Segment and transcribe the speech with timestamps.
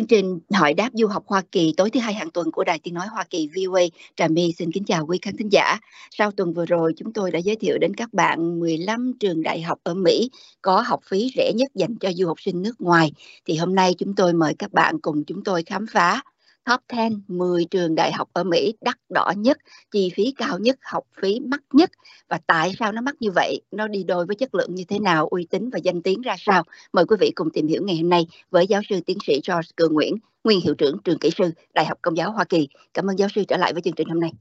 [0.00, 2.78] Chương trình hỏi đáp du học Hoa Kỳ tối thứ hai hàng tuần của Đài
[2.78, 3.80] Tiếng Nói Hoa Kỳ VOA
[4.16, 5.78] Trà My xin kính chào quý khán thính giả.
[6.10, 9.62] Sau tuần vừa rồi, chúng tôi đã giới thiệu đến các bạn 15 trường đại
[9.62, 10.30] học ở Mỹ
[10.62, 13.12] có học phí rẻ nhất dành cho du học sinh nước ngoài.
[13.46, 16.22] Thì hôm nay chúng tôi mời các bạn cùng chúng tôi khám phá
[16.70, 19.58] top 10 10 trường đại học ở Mỹ đắt đỏ nhất,
[19.90, 21.90] chi phí cao nhất, học phí mắc nhất
[22.28, 24.98] và tại sao nó mắc như vậy, nó đi đôi với chất lượng như thế
[24.98, 26.62] nào, uy tín và danh tiếng ra sao.
[26.92, 29.68] Mời quý vị cùng tìm hiểu ngày hôm nay với giáo sư tiến sĩ George
[29.76, 32.68] Cường Nguyễn, nguyên hiệu trưởng trường kỹ sư Đại học Công giáo Hoa Kỳ.
[32.94, 34.32] Cảm ơn giáo sư trở lại với chương trình hôm nay.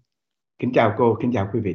[0.59, 1.73] Kính chào cô, kính chào quý vị.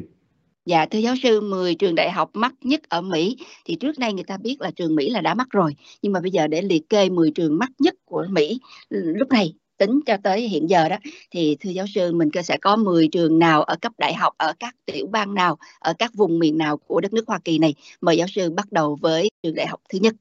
[0.67, 4.13] Dạ thưa giáo sư, 10 trường đại học mắc nhất ở Mỹ thì trước nay
[4.13, 6.63] người ta biết là trường Mỹ là đã mắc rồi, nhưng mà bây giờ để
[6.63, 8.61] liệt kê 10 trường mắc nhất của Mỹ
[8.91, 10.97] lúc này tính cho tới hiện giờ đó,
[11.31, 14.53] thì thưa giáo sư, mình sẽ có 10 trường nào ở cấp đại học, ở
[14.61, 17.75] các tiểu bang nào, ở các vùng miền nào của đất nước Hoa Kỳ này?
[18.01, 20.15] Mời giáo sư bắt đầu với trường đại học thứ nhất.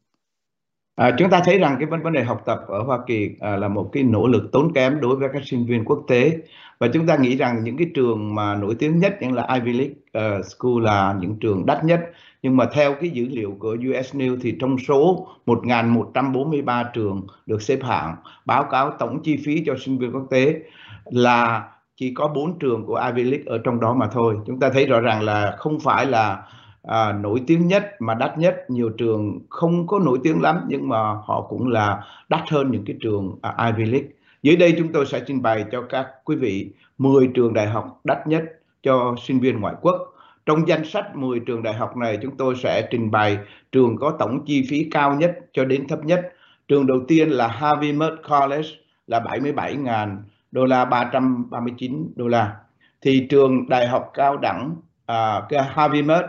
[0.96, 3.56] À, chúng ta thấy rằng cái vấn vấn đề học tập ở Hoa Kỳ à,
[3.56, 6.38] là một cái nỗ lực tốn kém đối với các sinh viên quốc tế
[6.80, 9.74] và chúng ta nghĩ rằng những cái trường mà nổi tiếng nhất như là Ivy
[9.74, 12.02] League uh, School là những trường đắt nhất
[12.44, 17.62] nhưng mà theo cái dữ liệu của US News thì trong số 1.143 trường được
[17.62, 20.60] xếp hạng báo cáo tổng chi phí cho sinh viên quốc tế
[21.06, 21.64] là
[21.96, 24.38] chỉ có 4 trường của Ivy League ở trong đó mà thôi.
[24.48, 26.44] Chúng ta thấy rõ ràng là không phải là
[26.84, 28.66] à, nổi tiếng nhất mà đắt nhất.
[28.68, 32.86] Nhiều trường không có nổi tiếng lắm nhưng mà họ cũng là đắt hơn những
[32.86, 34.08] cái trường à, Ivy League.
[34.44, 38.00] Dưới đây chúng tôi sẽ trình bày cho các quý vị 10 trường đại học
[38.04, 38.44] đắt nhất
[38.84, 40.14] cho sinh viên ngoại quốc.
[40.46, 43.38] Trong danh sách 10 trường đại học này chúng tôi sẽ trình bày
[43.72, 46.34] trường có tổng chi phí cao nhất cho đến thấp nhất.
[46.68, 48.70] Trường đầu tiên là Harvey Mudd College
[49.08, 50.18] là 77.000
[50.52, 52.56] đô la 339 đô la.
[53.02, 54.76] Thì trường đại học cao đẳng
[55.12, 56.26] uh, Harvey Mudd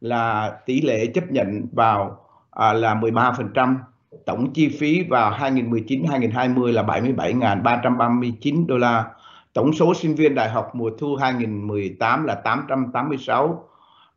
[0.00, 3.76] là tỷ lệ chấp nhận vào à, là 13%,
[4.24, 9.04] tổng chi phí vào 2019-2020 là 77.339 đô la.
[9.52, 13.68] Tổng số sinh viên đại học mùa thu 2018 là 886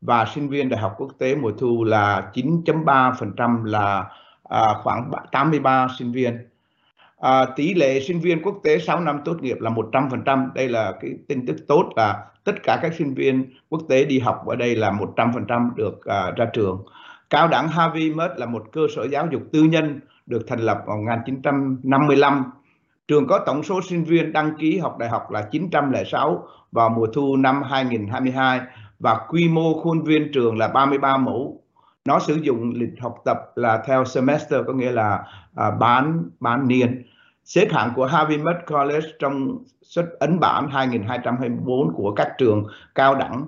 [0.01, 4.05] và sinh viên đại học quốc tế mùa thu là 9.3% là
[4.49, 6.37] à, khoảng 83 sinh viên.
[7.19, 10.53] À, tỷ lệ sinh viên quốc tế 6 năm tốt nghiệp là 100%.
[10.53, 14.19] Đây là cái tin tức tốt là tất cả các sinh viên quốc tế đi
[14.19, 16.85] học ở đây là 100% được uh, ra trường.
[17.29, 20.83] Cao đẳng Harvey Mudd là một cơ sở giáo dục tư nhân được thành lập
[20.85, 22.43] vào 1955.
[23.07, 27.07] Trường có tổng số sinh viên đăng ký học đại học là 906 vào mùa
[27.13, 28.61] thu năm 2022
[28.99, 31.61] và quy mô khuôn viên trường là 33 mẫu.
[32.05, 35.23] Nó sử dụng lịch học tập là theo semester có nghĩa là
[35.55, 37.03] à, bán bán niên.
[37.49, 43.15] Xếp hạng của Harvey Mudd College trong xuất ấn bản 2224 của các trường cao
[43.15, 43.47] đẳng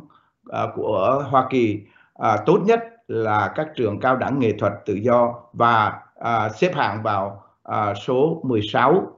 [0.50, 1.82] uh, của Hoa Kỳ
[2.20, 6.76] uh, tốt nhất là các trường cao đẳng nghệ thuật tự do và uh, xếp
[6.76, 9.12] hạng vào uh, số 16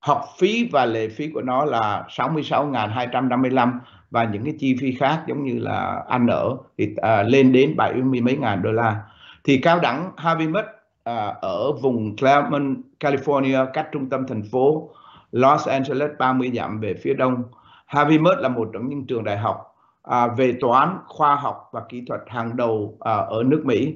[0.00, 3.78] học phí và lệ phí của nó là 66.255
[4.10, 7.76] và những cái chi phí khác giống như là ăn ở thì uh, lên đến
[7.76, 9.02] 70 mấy ngàn đô la.
[9.44, 10.66] Thì cao đẳng Harvey Mudd
[11.04, 14.90] à, ở vùng Claremont, California cách trung tâm thành phố
[15.32, 17.42] Los Angeles 30 dặm về phía đông.
[17.86, 21.82] Harvey Mudd là một trong những trường đại học à, về toán, khoa học và
[21.88, 23.94] kỹ thuật hàng đầu à, ở nước Mỹ.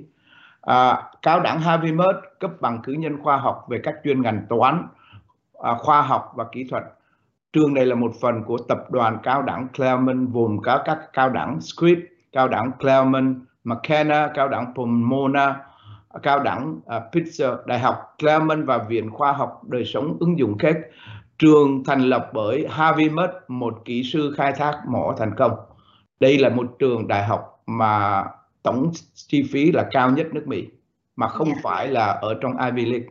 [0.60, 4.47] À, cao đẳng Harvey Mudd cấp bằng cử nhân khoa học về các chuyên ngành
[4.48, 4.86] toán,
[5.62, 6.84] à, khoa học và kỹ thuật.
[7.52, 11.30] Trường này là một phần của tập đoàn cao đẳng Claremont gồm có các cao
[11.30, 12.02] đẳng Scripps,
[12.32, 15.67] cao đẳng Claremont, McKenna, cao đẳng Pomona,
[16.22, 20.58] cao đẳng uh, Pitzer, Đại học Claremont và Viện Khoa học Đời sống ứng dụng
[20.58, 20.76] khác
[21.38, 25.52] Trường thành lập bởi Harvey Mudd, một kỹ sư khai thác mỏ thành công.
[26.20, 28.24] Đây là một trường đại học mà
[28.62, 30.68] tổng chi phí là cao nhất nước Mỹ,
[31.16, 31.56] mà không yeah.
[31.56, 31.60] Dạ.
[31.64, 33.08] phải là ở trong Ivy League.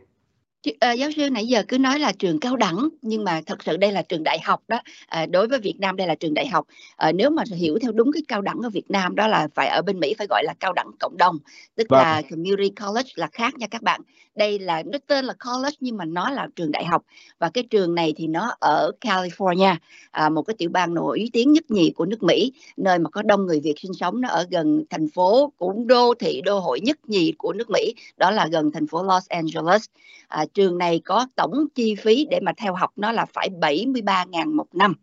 [0.80, 3.76] À, giáo sư nãy giờ cứ nói là trường cao đẳng nhưng mà thật sự
[3.76, 4.80] đây là trường đại học đó.
[5.06, 6.66] À, đối với Việt Nam đây là trường đại học.
[6.96, 9.68] À, nếu mà hiểu theo đúng cái cao đẳng ở Việt Nam đó là phải
[9.68, 11.38] ở bên Mỹ phải gọi là cao đẳng cộng đồng
[11.74, 12.00] tức vâng.
[12.00, 14.00] là community college là khác nha các bạn.
[14.34, 17.02] Đây là nó tên là college nhưng mà nó là trường đại học.
[17.38, 19.76] Và cái trường này thì nó ở California
[20.10, 23.22] à, một cái tiểu bang nổi tiếng nhất nhì của nước Mỹ nơi mà có
[23.22, 24.20] đông người Việt sinh sống.
[24.20, 27.94] Nó ở gần thành phố cũng đô thị đô hội nhất nhì của nước Mỹ
[28.16, 29.84] đó là gần thành phố Los Angeles.
[30.28, 34.54] À, trường này có tổng chi phí để mà theo học nó là phải 73.000
[34.54, 34.94] một năm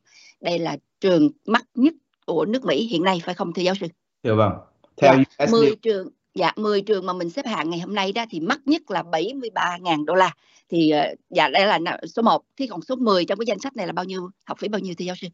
[0.41, 1.93] đây là trường mắc nhất
[2.25, 3.87] của nước Mỹ hiện nay phải không thưa giáo sư?
[4.23, 4.51] Dạ vâng.
[4.97, 8.25] Theo dạ, 10 trường dạ 10 trường mà mình xếp hạng ngày hôm nay đó
[8.29, 10.31] thì mắc nhất là 73.000 đô la
[10.69, 13.75] thì ờ, dạ đây là số 1 thì còn số 10 trong cái danh sách
[13.75, 15.27] này là bao nhiêu học phí bao nhiêu thưa giáo sư?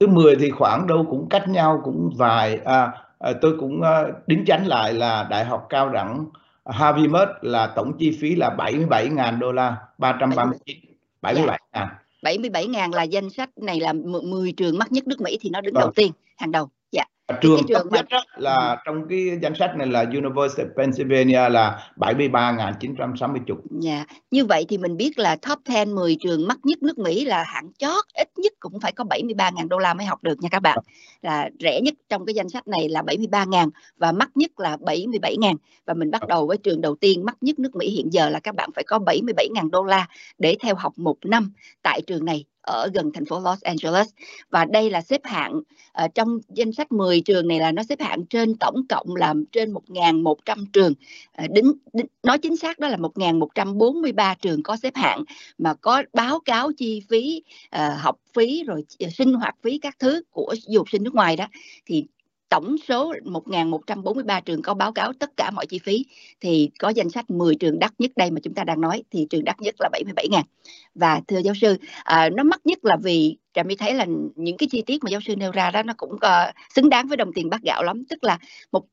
[0.00, 4.04] Thứ 10 thì khoảng đâu cũng cách nhau cũng vài à, à, tôi cũng à,
[4.26, 6.26] đính chánh lại là đại học cao đẳng
[6.66, 10.78] Harvey Mudd là tổng chi phí là 77.000 đô la 339
[11.22, 11.88] 77 ngàn.
[12.22, 15.60] 77 ngàn là danh sách này là 10 trường mắc nhất nước Mỹ thì nó
[15.60, 15.80] đứng vâng.
[15.80, 16.68] đầu tiên hàng đầu.
[16.92, 17.04] Dạ
[17.40, 18.40] trường, trường thấp nhất mà...
[18.40, 18.76] là ừ.
[18.84, 23.58] trong cái danh sách này là University of Pennsylvania là 73.960 chục.
[23.80, 27.24] Dạ, như vậy thì mình biết là top 10 10 trường mắc nhất nước Mỹ
[27.24, 30.48] là hạng chót ít nhất cũng phải có 73.000 đô la mới học được nha
[30.48, 30.78] các bạn.
[31.22, 35.56] Là rẻ nhất trong cái danh sách này là 73.000 và mắc nhất là 77.000
[35.86, 38.40] và mình bắt đầu với trường đầu tiên mắc nhất nước Mỹ hiện giờ là
[38.40, 40.06] các bạn phải có 77.000 đô la
[40.38, 41.52] để theo học một năm
[41.82, 44.08] tại trường này ở gần thành phố Los Angeles.
[44.50, 45.56] Và đây là xếp hạng
[46.04, 49.34] uh, trong danh sách 10 trường này là nó xếp hạng trên tổng cộng là
[49.52, 50.92] trên 1.100 trường.
[51.44, 55.24] Uh, đính, đính, nói chính xác đó là 1.143 trường có xếp hạng
[55.58, 57.42] mà có báo cáo chi phí
[57.76, 58.84] uh, học phí rồi
[59.16, 61.46] sinh hoạt phí các thứ của du học sinh nước ngoài đó.
[61.86, 62.06] Thì
[62.48, 66.06] tổng số 1.143 trường có báo cáo tất cả mọi chi phí
[66.40, 69.26] thì có danh sách 10 trường đắt nhất đây mà chúng ta đang nói thì
[69.30, 70.42] trường đắt nhất là 77.000
[70.94, 74.56] và thưa giáo sư à, nó mắc nhất là vì trà my thấy là những
[74.56, 77.16] cái chi tiết mà giáo sư nêu ra đó nó cũng uh, xứng đáng với
[77.16, 78.02] đồng tiền bát gạo lắm.
[78.10, 78.38] Tức là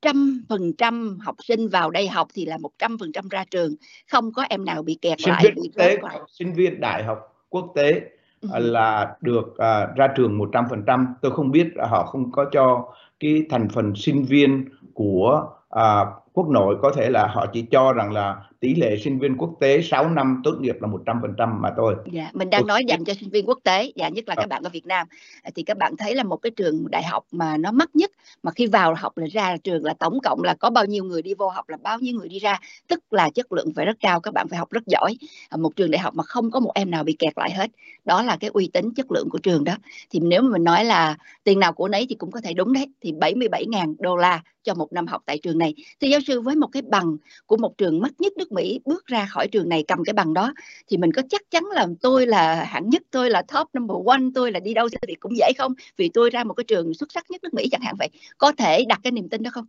[0.01, 3.75] 100% học sinh vào đây học thì là 100% ra trường
[4.11, 5.97] không có em nào bị kẹt sinh lại viên quốc tế
[6.27, 7.19] sinh viên đại học
[7.49, 8.01] quốc tế
[8.45, 13.45] uh, là được uh, ra trường 100% tôi không biết họ không có cho cái
[13.49, 18.11] thành phần sinh viên của à, quốc nội có thể là họ chỉ cho rằng
[18.11, 21.95] là tỷ lệ sinh viên quốc tế 6 năm tốt nghiệp là 100% mà thôi.
[22.11, 24.63] Dạ, mình đang nói dành cho sinh viên quốc tế, dạ nhất là các bạn
[24.63, 25.07] ở Việt Nam.
[25.55, 28.11] Thì các bạn thấy là một cái trường đại học mà nó mắc nhất
[28.43, 31.21] mà khi vào học là ra trường là tổng cộng là có bao nhiêu người
[31.21, 33.97] đi vô học là bao nhiêu người đi ra, tức là chất lượng phải rất
[33.99, 35.17] cao, các bạn phải học rất giỏi.
[35.57, 37.71] Một trường đại học mà không có một em nào bị kẹt lại hết.
[38.05, 39.73] Đó là cái uy tín chất lượng của trường đó.
[40.09, 42.73] Thì nếu mà mình nói là tiền nào của nấy thì cũng có thể đúng
[42.73, 42.87] đấy.
[43.01, 45.75] Thì 77.000 đô la cho một năm học tại trường này.
[45.99, 49.05] Thì giáo sư với một cái bằng của một trường mắt nhất nước Mỹ bước
[49.05, 50.53] ra khỏi trường này cầm cái bằng đó
[50.87, 54.21] thì mình có chắc chắn là tôi là hạng nhất tôi là top number one
[54.35, 55.73] tôi là đi đâu thì cũng dễ không?
[55.97, 58.09] Vì tôi ra một cái trường xuất sắc nhất nước Mỹ chẳng hạn vậy.
[58.37, 59.65] Có thể đặt cái niềm tin đó không?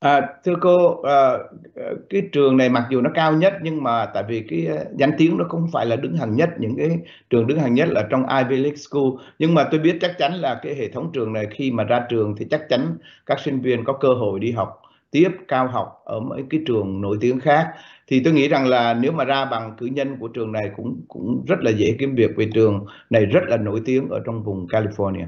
[0.00, 1.32] À, thưa cô, à,
[1.76, 4.84] à cái trường này mặc dù nó cao nhất nhưng mà tại vì cái à,
[4.98, 6.98] danh tiếng nó không phải là đứng hàng nhất những cái
[7.30, 9.10] trường đứng hàng nhất là trong Ivy League School.
[9.38, 12.06] Nhưng mà tôi biết chắc chắn là cái hệ thống trường này khi mà ra
[12.08, 12.96] trường thì chắc chắn
[13.26, 17.00] các sinh viên có cơ hội đi học tiếp cao học ở mấy cái trường
[17.00, 17.68] nổi tiếng khác.
[18.06, 21.02] Thì tôi nghĩ rằng là nếu mà ra bằng cử nhân của trường này cũng
[21.08, 24.42] cũng rất là dễ kiếm việc, vì trường này rất là nổi tiếng ở trong
[24.44, 25.26] vùng California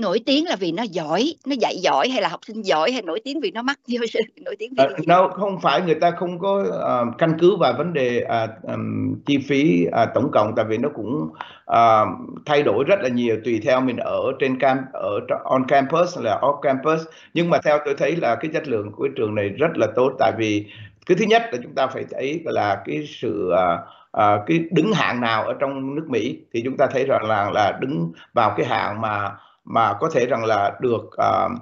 [0.00, 3.02] nổi tiếng là vì nó giỏi nó dạy giỏi hay là học sinh giỏi hay
[3.02, 5.94] nổi tiếng vì nó mắc vô sự nổi tiếng vì uh, đâu không phải người
[5.94, 10.30] ta không có uh, căn cứ vào vấn đề uh, um, chi phí uh, tổng
[10.32, 11.28] cộng tại vì nó cũng
[11.70, 12.08] uh,
[12.46, 16.38] thay đổi rất là nhiều tùy theo mình ở trên cam ở on campus là
[16.42, 17.00] off campus.
[17.34, 20.12] Nhưng mà theo tôi thấy là cái chất lượng của trường này rất là tốt
[20.18, 20.66] tại vì
[21.06, 23.80] cái thứ nhất là chúng ta phải thấy là cái sự uh,
[24.16, 27.50] uh, cái đứng hạng nào ở trong nước Mỹ thì chúng ta thấy rằng là
[27.50, 29.30] là đứng vào cái hạng mà
[29.70, 31.52] mà có thể rằng là được uh,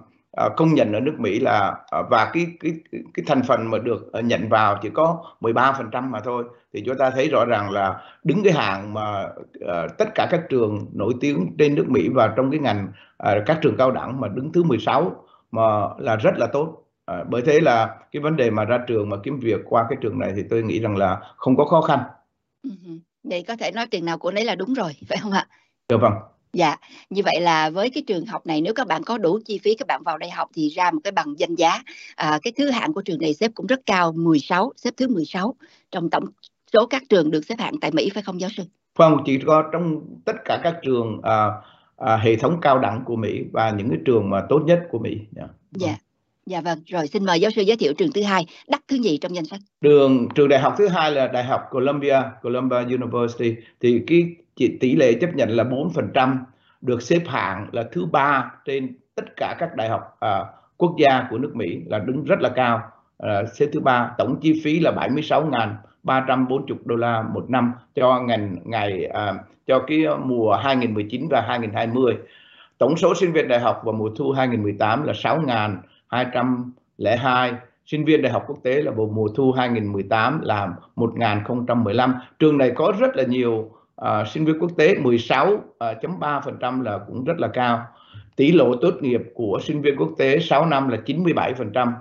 [0.46, 2.72] uh, công nhận ở nước Mỹ là uh, và cái cái
[3.14, 6.98] cái thành phần mà được uh, nhận vào chỉ có 13% mà thôi thì chúng
[6.98, 11.14] ta thấy rõ ràng là đứng cái hạng mà uh, tất cả các trường nổi
[11.20, 12.88] tiếng trên nước Mỹ và trong cái ngành
[13.28, 15.62] uh, các trường cao đẳng mà đứng thứ 16 mà
[15.98, 19.16] là rất là tốt À, bởi thế là cái vấn đề mà ra trường mà
[19.22, 22.00] kiếm việc qua cái trường này thì tôi nghĩ rằng là không có khó khăn.
[23.22, 25.46] Vậy có thể nói tiền nào của nấy là đúng rồi, phải không ạ?
[25.88, 26.12] Dạ vâng.
[26.52, 26.76] Dạ,
[27.10, 29.74] như vậy là với cái trường học này nếu các bạn có đủ chi phí
[29.74, 31.82] các bạn vào đây học thì ra một cái bằng danh giá.
[32.16, 35.54] À, cái thứ hạng của trường này xếp cũng rất cao, 16, xếp thứ 16
[35.90, 36.24] trong tổng
[36.72, 38.62] số các trường được xếp hạng tại Mỹ phải không giáo sư?
[38.98, 41.48] Không, chỉ có trong tất cả các trường à,
[41.96, 44.98] à, hệ thống cao đẳng của Mỹ và những cái trường mà tốt nhất của
[44.98, 45.18] Mỹ.
[45.36, 45.50] Yeah.
[45.72, 45.96] Dạ
[46.48, 46.60] dạ.
[46.60, 49.34] Vâng, rồi xin mời giáo sư giới thiệu trường thứ hai, đắt thứ gì trong
[49.34, 49.60] danh sách?
[49.80, 54.36] Trường trường đại học thứ hai là Đại học Columbia, Columbia University thì cái
[54.80, 56.36] tỷ lệ chấp nhận là 4%,
[56.80, 60.44] được xếp hạng là thứ ba trên tất cả các đại học à,
[60.76, 62.80] quốc gia của nước Mỹ là đứng rất là cao,
[63.18, 64.10] à, xếp thứ ba.
[64.18, 69.34] Tổng chi phí là 76.340 đô la một năm cho ngành ngày à,
[69.66, 72.16] cho cái mùa 2019 và 2020.
[72.78, 75.12] Tổng số sinh viên đại học vào mùa thu 2018 là
[76.08, 77.52] 202
[77.90, 82.14] sinh viên đại học quốc tế là vào mùa thu 2018 là 1015.
[82.38, 87.24] Trường này có rất là nhiều uh, sinh viên quốc tế 16.3% à, là cũng
[87.24, 87.86] rất là cao.
[88.36, 91.92] Tỷ lệ tốt nghiệp của sinh viên quốc tế 6 năm là 97%.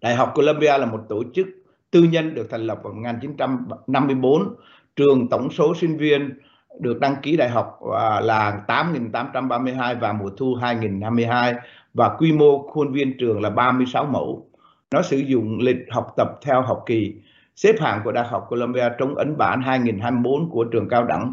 [0.00, 1.46] Đại học Columbia là một tổ chức
[1.90, 4.54] tư nhân được thành lập vào 1954.
[4.96, 6.38] Trường tổng số sinh viên
[6.80, 11.54] được đăng ký đại học à, là 8.832 vào mùa thu 2022
[11.98, 14.46] và quy mô khuôn viên trường là 36 mẫu.
[14.90, 17.14] Nó sử dụng lịch học tập theo học kỳ.
[17.56, 21.32] Xếp hạng của Đại học Columbia trong ấn bản 2024 của trường cao đẳng.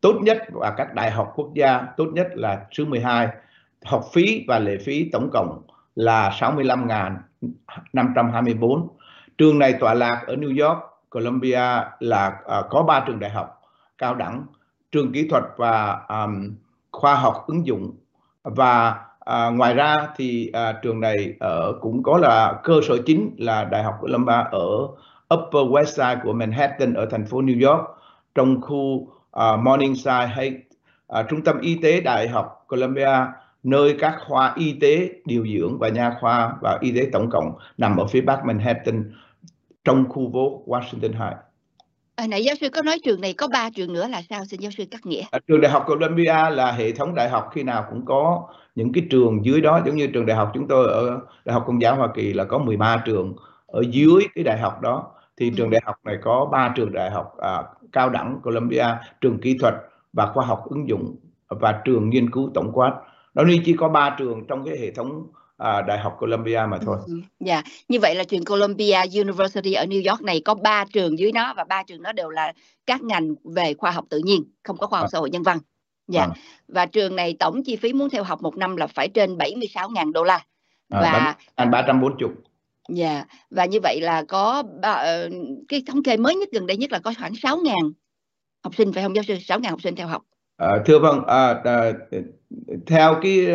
[0.00, 3.28] Tốt nhất và các đại học quốc gia tốt nhất là thứ 12
[3.84, 5.62] học phí và lệ phí tổng cộng
[5.94, 8.86] là 65.524
[9.38, 10.78] trường này tọa lạc ở New York
[11.10, 11.60] Columbia
[12.00, 12.34] là uh,
[12.70, 13.60] có ba trường đại học
[13.98, 14.46] cao đẳng
[14.92, 16.54] trường kỹ thuật và um,
[16.92, 17.96] khoa học ứng dụng.
[18.42, 23.34] Và À, ngoài ra thì à, trường này ở cũng có là cơ sở chính
[23.38, 24.68] là Đại học Columbia ở
[25.34, 27.82] Upper West Side của Manhattan ở thành phố New York
[28.34, 30.62] trong khu à, Morningside hay
[31.08, 33.26] à, trung tâm y tế Đại học Columbia
[33.62, 37.52] nơi các khoa y tế điều dưỡng và nha khoa và y tế tổng cộng
[37.78, 39.12] nằm ở phía bắc Manhattan
[39.84, 41.51] trong khu phố Washington Heights.
[42.22, 44.60] À, nãy giáo sư có nói trường này có ba trường nữa là sao xin
[44.60, 45.22] giáo sư cắt nghĩa?
[45.30, 48.42] À, trường đại học Columbia là hệ thống đại học khi nào cũng có
[48.74, 51.64] những cái trường dưới đó giống như trường đại học chúng tôi ở Đại học
[51.66, 53.36] Công giáo Hoa Kỳ là có 13 trường
[53.66, 55.54] ở dưới cái đại học đó thì ừ.
[55.56, 57.62] trường đại học này có ba trường đại học à,
[57.92, 58.86] cao đẳng Columbia,
[59.20, 59.74] trường kỹ thuật
[60.12, 61.16] và khoa học ứng dụng
[61.48, 62.92] và trường nghiên cứu tổng quát.
[63.34, 65.26] Nó nên chỉ có ba trường trong cái hệ thống
[65.56, 66.98] à, Đại học Columbia mà thôi.
[67.06, 67.64] Ừ, dạ, yeah.
[67.88, 71.54] như vậy là trường Columbia University ở New York này có ba trường dưới nó
[71.54, 72.52] và ba trường đó đều là
[72.86, 75.12] các ngành về khoa học tự nhiên, không có khoa học à.
[75.12, 75.58] xã hội nhân văn.
[76.08, 76.20] Dạ.
[76.20, 76.30] Yeah.
[76.30, 76.40] À.
[76.68, 80.12] Và trường này tổng chi phí muốn theo học một năm là phải trên 76.000
[80.12, 80.40] đô la.
[80.88, 82.28] Và à, 340.
[82.88, 83.26] Dạ, yeah.
[83.50, 85.32] và như vậy là có uh,
[85.68, 87.92] cái thống kê mới nhất gần đây nhất là có khoảng 6.000
[88.64, 89.34] học sinh phải không giáo sư?
[89.34, 90.22] 6.000 học sinh theo học.
[90.56, 91.92] À, thưa vâng, à, à,
[92.86, 93.46] theo cái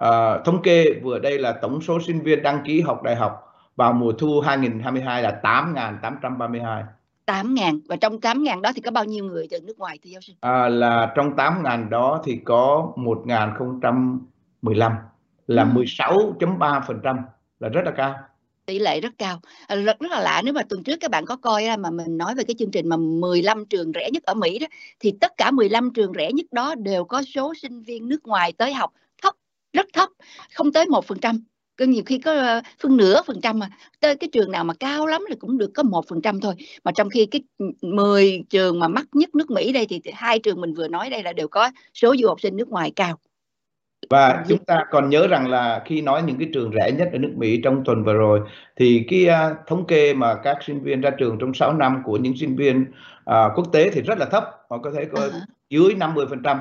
[0.00, 3.54] À, thống kê vừa đây là tổng số sinh viên đăng ký học đại học
[3.76, 6.82] vào mùa thu 2022 là 8.832.
[7.26, 10.20] 8.000 và trong 8.000 đó thì có bao nhiêu người từ nước ngoài thì giáo
[10.20, 10.32] sư?
[10.40, 14.92] À, là trong 8.000 đó thì có 1.015
[15.46, 15.68] là ừ.
[15.68, 17.16] 16.3%
[17.60, 18.14] là rất là cao
[18.66, 21.36] tỷ lệ rất cao rất rất là lạ nếu mà tuần trước các bạn có
[21.36, 24.58] coi mà mình nói về cái chương trình mà 15 trường rẻ nhất ở Mỹ
[24.58, 24.66] đó
[25.00, 28.52] thì tất cả 15 trường rẻ nhất đó đều có số sinh viên nước ngoài
[28.52, 28.92] tới học
[29.72, 30.08] rất thấp
[30.54, 31.44] không tới một phần trăm.
[31.86, 33.68] Nhiều khi có ờ, phân nửa phần trăm mà.
[34.00, 36.54] Tới cái trường nào mà cao lắm thì cũng được có một phần trăm thôi.
[36.84, 37.42] Mà trong khi cái
[37.82, 41.22] 10 trường mà mắc nhất nước Mỹ đây thì hai trường mình vừa nói đây
[41.22, 43.18] là đều có số du học sinh nước ngoài cao.
[44.10, 47.18] Và chúng ta còn nhớ rằng là khi nói những cái trường rẻ nhất ở
[47.18, 48.40] nước Mỹ trong tuần vừa rồi
[48.76, 52.16] thì cái uh, thống kê mà các sinh viên ra trường trong 6 năm của
[52.16, 52.82] những sinh viên
[53.30, 54.44] uh, quốc tế thì rất là thấp.
[54.70, 55.40] Họ có thể có uh-huh.
[55.70, 56.58] dưới 50%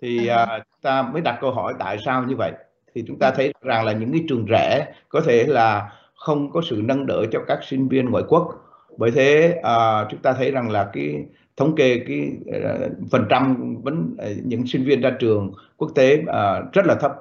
[0.00, 0.58] thì uh-huh.
[0.58, 2.52] uh, ta mới đặt câu hỏi tại sao như vậy
[2.94, 6.62] thì chúng ta thấy rằng là những cái trường rẻ có thể là không có
[6.70, 8.48] sự nâng đỡ cho các sinh viên ngoại quốc
[8.96, 11.24] bởi thế uh, chúng ta thấy rằng là cái
[11.56, 16.22] thống kê cái uh, phần trăm vẫn uh, những sinh viên ra trường quốc tế
[16.22, 17.12] uh, rất là thấp.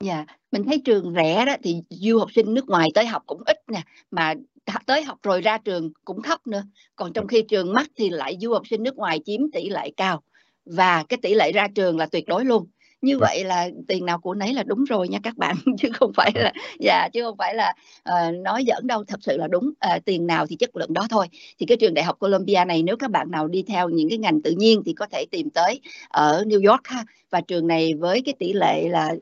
[0.00, 0.26] Dạ, yeah.
[0.52, 3.56] mình thấy trường rẻ đó thì du học sinh nước ngoài tới học cũng ít
[3.68, 4.34] nè, mà
[4.86, 6.62] tới học rồi ra trường cũng thấp nữa.
[6.96, 9.90] Còn trong khi trường mắc thì lại du học sinh nước ngoài chiếm tỷ lệ
[9.96, 10.22] cao
[10.66, 12.66] và cái tỷ lệ ra trường là tuyệt đối luôn.
[13.00, 13.28] Như vâng.
[13.28, 15.56] vậy là tiền nào của nấy là đúng rồi nha các bạn.
[15.78, 17.74] Chứ không phải là dạ chứ không phải là
[18.10, 19.64] uh, nói giỡn đâu thật sự là đúng.
[19.66, 21.26] Uh, tiền nào thì chất lượng đó thôi.
[21.58, 24.18] Thì cái trường đại học Columbia này nếu các bạn nào đi theo những cái
[24.18, 27.04] ngành tự nhiên thì có thể tìm tới ở New York ha.
[27.30, 29.14] Và trường này với cái tỷ lệ là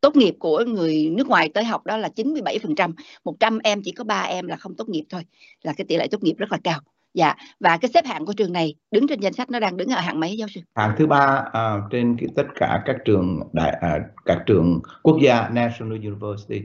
[0.00, 2.92] tốt nghiệp của người nước ngoài tới học đó là 97%,
[3.24, 5.22] 100 em chỉ có 3 em là không tốt nghiệp thôi,
[5.62, 6.80] là cái tỷ lệ tốt nghiệp rất là cao.
[7.16, 9.88] Dạ, và cái xếp hạng của trường này đứng trên danh sách nó đang đứng
[9.88, 10.60] ở hạng mấy giáo sư?
[10.74, 15.16] Hạng thứ ba uh, trên cái, tất cả các trường đại uh, các trường quốc
[15.22, 16.62] gia National University.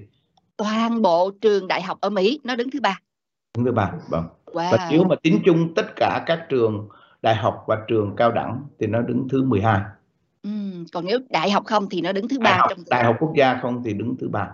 [0.57, 2.99] Toàn bộ trường đại học ở Mỹ nó đứng thứ ba.
[3.57, 4.25] Đứng thứ ba, vâng.
[4.45, 4.71] Wow.
[4.71, 6.87] Và nếu mà tính chung tất cả các trường
[7.21, 9.81] đại học và trường cao đẳng thì nó đứng thứ 12.
[10.43, 10.49] Ừ,
[10.93, 13.59] còn nếu đại học không thì nó đứng thứ ba trong đại học quốc gia
[13.61, 14.47] không thì đứng thứ ba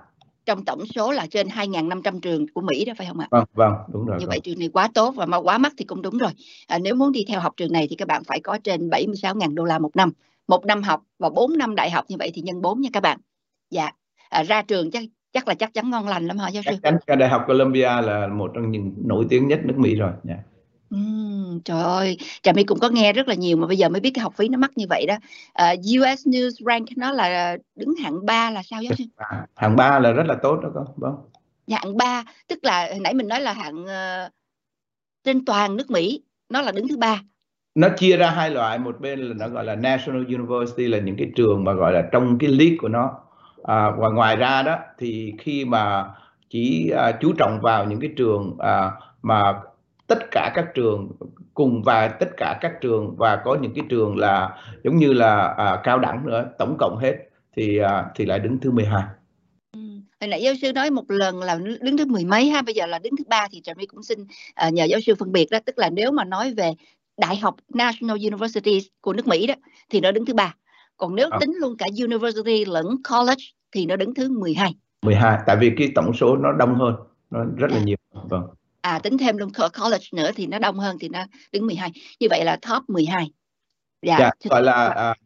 [0.47, 3.27] trong tổng số là trên 2.500 trường của Mỹ đó phải không ạ?
[3.31, 4.17] Vâng, vâng, đúng rồi.
[4.19, 4.29] Như vâng.
[4.29, 6.31] vậy trường này quá tốt và mà quá mắc thì cũng đúng rồi.
[6.67, 9.55] À, nếu muốn đi theo học trường này thì các bạn phải có trên 76.000
[9.55, 10.11] đô la một năm.
[10.47, 13.03] Một năm học và 4 năm đại học như vậy thì nhân 4 nha các
[13.03, 13.19] bạn.
[13.69, 13.91] Dạ,
[14.29, 16.75] à, ra trường chắc chắc là chắc chắn ngon lành lắm hả giáo sư?
[16.83, 20.11] Chắc chắn Đại học Columbia là một trong những nổi tiếng nhất nước Mỹ rồi.
[20.27, 20.39] Yeah.
[20.89, 20.97] Dạ.
[20.97, 24.01] Ừm, trời ơi, Trà My cũng có nghe rất là nhiều mà bây giờ mới
[24.01, 25.15] biết cái học phí nó mắc như vậy đó.
[25.53, 29.03] À, US News rank nó là đứng hạng 3 là sao giáo sư?
[29.15, 30.85] À, hạng 3 là rất là tốt đó con.
[30.95, 31.15] Vâng.
[31.71, 34.31] Hạng 3 tức là nãy mình nói là hạng uh,
[35.23, 37.21] trên toàn nước Mỹ nó là đứng thứ ba.
[37.75, 41.15] Nó chia ra hai loại, một bên là nó gọi là National University là những
[41.17, 43.11] cái trường mà gọi là trong cái list của nó.
[43.63, 46.05] À, và ngoài ra đó thì khi mà
[46.49, 49.53] chỉ uh, chú trọng vào những cái trường uh, mà
[50.07, 51.11] tất cả các trường
[51.53, 55.47] cùng và tất cả các trường và có những cái trường là giống như là
[55.57, 57.15] à, cao đẳng nữa tổng cộng hết
[57.55, 59.03] thì à, thì lại đứng thứ 12.
[59.73, 59.79] Ừ.
[60.21, 62.85] hồi nãy giáo sư nói một lần là đứng thứ mười mấy ha bây giờ
[62.85, 64.19] là đứng thứ ba thì trà my cũng xin
[64.67, 66.71] uh, nhờ giáo sư phân biệt đó tức là nếu mà nói về
[67.17, 69.53] đại học National University của nước Mỹ đó
[69.89, 70.55] thì nó đứng thứ ba
[70.97, 71.37] còn nếu à.
[71.41, 75.91] tính luôn cả university lẫn college thì nó đứng thứ 12 12 tại vì cái
[75.95, 76.95] tổng số nó đông hơn
[77.29, 77.83] nó rất là à.
[77.83, 78.43] nhiều vâng
[78.81, 79.49] à tính thêm luôn
[79.83, 83.31] college nữa thì nó đông hơn thì nó đứng 12 như vậy là top 12
[84.01, 85.17] dạ yeah, gọi là uh,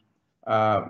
[0.50, 0.84] uh,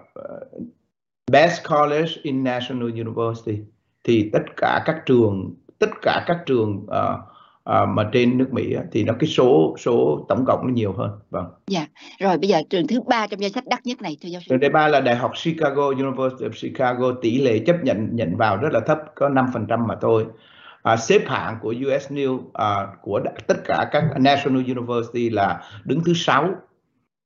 [1.32, 3.60] best college in national university.
[4.04, 7.20] Thì tất cả các trường tất cả các trường uh,
[7.70, 11.12] uh, mà trên nước Mỹ thì nó cái số số tổng cộng nó nhiều hơn.
[11.30, 11.46] Vâng.
[11.68, 11.88] Dạ
[12.20, 14.48] rồi bây giờ trường thứ ba trong danh sách đắt nhất này thưa giáo sư.
[14.50, 18.38] Trường thứ ba là đại học Chicago University of Chicago tỷ lệ chấp nhận nhận
[18.38, 20.26] vào rất là thấp có 5% mà thôi
[20.84, 26.04] à, xếp hạng của US News à, của tất cả các National University là đứng
[26.04, 26.50] thứ sáu.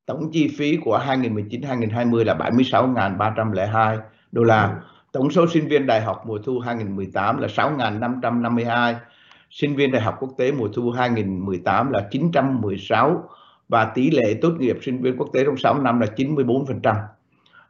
[0.05, 3.97] Tổng chi phí của 2019-2020 là 76.302
[4.31, 4.81] đô la.
[5.11, 8.93] Tổng số sinh viên đại học mùa thu 2018 là 6.552
[9.49, 13.29] sinh viên đại học quốc tế mùa thu 2018 là 916
[13.69, 16.95] và tỷ lệ tốt nghiệp sinh viên quốc tế trong 6 năm là 94%.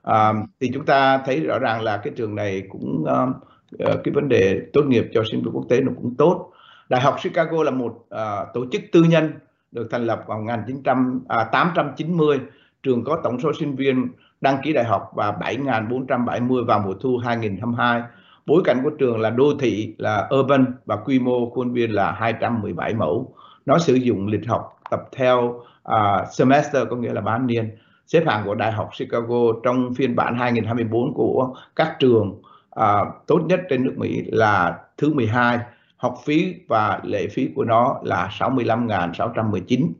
[0.03, 3.35] À, thì chúng ta thấy rõ ràng là cái trường này cũng uh,
[3.79, 6.51] Ờ, cái vấn đề tốt nghiệp cho sinh viên quốc tế nó cũng tốt.
[6.89, 9.31] Đại học Chicago là một à, tổ chức tư nhân
[9.71, 12.37] được thành lập vào 1890.
[12.37, 12.45] À,
[12.83, 14.07] trường có tổng số sinh viên
[14.41, 18.01] đăng ký đại học và 7.470 vào mùa thu 2022
[18.45, 22.11] bối cảnh của trường là đô thị là urban và quy mô khuôn viên là
[22.11, 23.33] 217 mẫu
[23.65, 28.23] nó sử dụng lịch học tập theo à, semester có nghĩa là bán niên xếp
[28.27, 32.41] hạng của đại học Chicago trong phiên bản 2024 của các trường
[32.79, 35.59] uh, tốt nhất trên nước Mỹ là thứ 12
[35.97, 39.91] học phí và lệ phí của nó là 65.619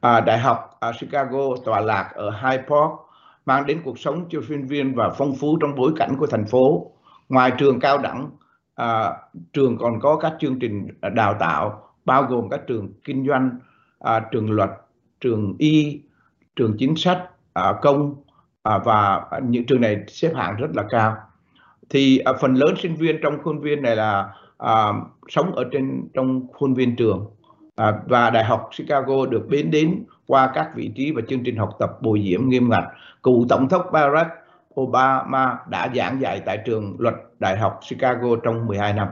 [0.00, 2.90] à, Đại học à, Chicago tọa lạc ở Hyde Park
[3.46, 6.46] mang đến cuộc sống cho sinh viên và phong phú trong bối cảnh của thành
[6.46, 6.92] phố.
[7.28, 8.30] Ngoài trường cao đẳng
[8.74, 9.12] à,
[9.52, 13.58] trường còn có các chương trình đào tạo bao gồm các trường kinh doanh
[14.00, 14.70] à, trường luật
[15.20, 16.02] trường y
[16.56, 18.14] trường chính sách à, công
[18.62, 21.16] à, và những trường này xếp hạng rất là cao
[21.92, 24.28] thì à, phần lớn sinh viên trong khuôn viên này là
[24.58, 24.92] à,
[25.28, 27.26] sống ở trên trong khuôn viên trường
[27.76, 31.56] à, và đại học Chicago được biến đến qua các vị trí và chương trình
[31.56, 32.84] học tập bồi dưỡng nghiêm ngặt
[33.22, 34.30] cựu tổng thống Barack
[34.80, 39.08] Obama đã giảng dạy tại trường luật Đại học Chicago trong 12 năm.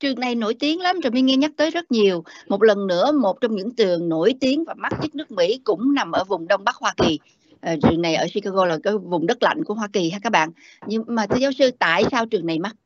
[0.00, 2.24] Trường này nổi tiếng lắm rồi mình nghe nhắc tới rất nhiều.
[2.48, 5.94] Một lần nữa, một trong những trường nổi tiếng và mắc nhất nước Mỹ cũng
[5.94, 7.18] nằm ở vùng Đông Bắc Hoa Kỳ.
[7.66, 10.32] Ờ, trường này ở Chicago là cái vùng đất lạnh của Hoa Kỳ ha các
[10.32, 10.50] bạn.
[10.86, 12.76] Nhưng mà thưa giáo sư, tại sao trường này mắc?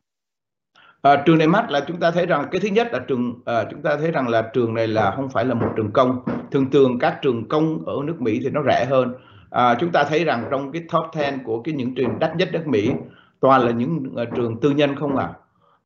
[1.03, 3.65] À, trường này mắc là chúng ta thấy rằng cái thứ nhất là trường à,
[3.71, 6.21] chúng ta thấy rằng là trường này là không phải là một trường công.
[6.51, 9.15] Thường thường các trường công ở nước Mỹ thì nó rẻ hơn
[9.51, 12.49] à, chúng ta thấy rằng trong cái top 10 của cái những trường đắt nhất
[12.53, 12.91] nước Mỹ
[13.41, 15.29] toàn là những uh, trường tư nhân không à.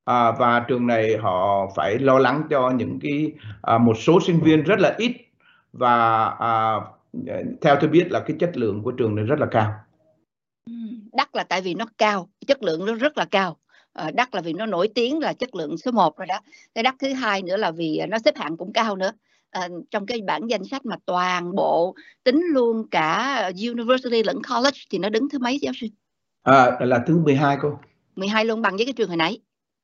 [0.04, 4.40] à và trường này họ phải lo lắng cho những cái à, một số sinh
[4.40, 5.12] viên rất là ít
[5.72, 6.76] và à,
[7.60, 9.72] theo tôi biết là cái chất lượng của trường này rất là cao
[11.12, 13.56] đắt là tại vì nó cao chất lượng nó rất là cao
[13.92, 16.40] à, đắt là vì nó nổi tiếng là chất lượng số 1 rồi đó
[16.74, 19.12] cái đắt thứ hai nữa là vì nó xếp hạng cũng cao nữa
[19.58, 24.78] uh, trong cái bảng danh sách mà toàn bộ tính luôn cả university lẫn college
[24.90, 25.86] thì nó đứng thứ mấy giáo sư?
[26.42, 27.78] À, là thứ 12 cô.
[28.16, 29.38] 12 luôn bằng với cái trường hồi nãy.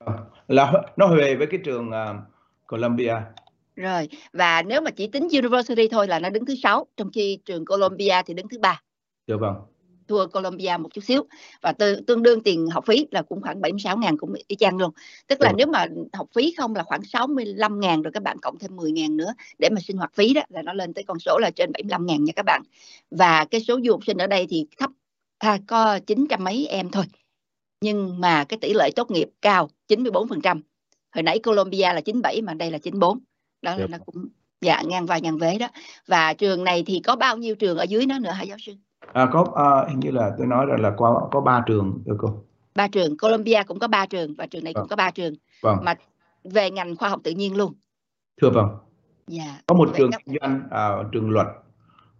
[0.06, 0.12] À,
[0.48, 2.16] là nó về với cái trường uh,
[2.66, 3.14] Columbia.
[3.76, 7.38] Rồi, và nếu mà chỉ tính university thôi là nó đứng thứ sáu, trong khi
[7.44, 8.80] trường Columbia thì đứng thứ ba.
[9.26, 9.54] Dạ vâng.
[10.08, 11.22] Thua Colombia một chút xíu
[11.62, 14.76] và tương, tương đương tiền học phí là cũng khoảng 76 ngàn cũng y chang
[14.76, 14.90] luôn.
[15.26, 15.54] Tức là ừ.
[15.56, 18.92] nếu mà học phí không là khoảng 65 ngàn rồi các bạn cộng thêm 10
[18.92, 21.50] ngàn nữa để mà sinh hoạt phí đó là nó lên tới con số là
[21.50, 22.62] trên 75 ngàn nha các bạn.
[23.10, 24.90] Và cái số du học sinh ở đây thì thấp
[25.38, 27.04] à, có 900 mấy em thôi.
[27.80, 30.60] Nhưng mà cái tỷ lệ tốt nghiệp cao 94%
[31.14, 33.18] hồi nãy Colombia là 97 mà đây là 94
[33.62, 33.90] đó là yep.
[33.90, 34.28] nó cũng
[34.60, 35.68] dạ ngang vài ngàn vế đó
[36.06, 38.72] và trường này thì có bao nhiêu trường ở dưới nó nữa hả giáo sư
[39.12, 42.14] À, có à, hình như là tôi nói rằng là có có ba trường thưa
[42.18, 42.44] cô.
[42.74, 44.82] Ba trường, Colombia cũng có ba trường và trường này vâng.
[44.82, 45.34] cũng có ba trường.
[45.62, 45.78] Vâng.
[45.82, 45.94] Mà
[46.44, 47.72] về ngành khoa học tự nhiên luôn.
[48.42, 48.68] Thưa vâng.
[49.26, 49.60] Dạ.
[49.66, 51.46] Có một trường kinh doanh, à, trường luật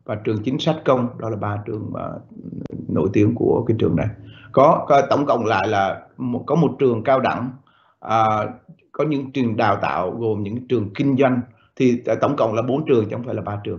[0.04, 2.08] và trường chính sách công, đó là ba trường mà
[2.88, 4.08] nổi tiếng của cái trường này.
[4.52, 7.50] Có, có tổng cộng lại là một, có một trường cao đẳng,
[8.00, 8.26] à,
[8.92, 11.40] có những trường đào tạo gồm những trường kinh doanh
[11.76, 13.78] thì tổng cộng là bốn trường chứ không phải là ba trường.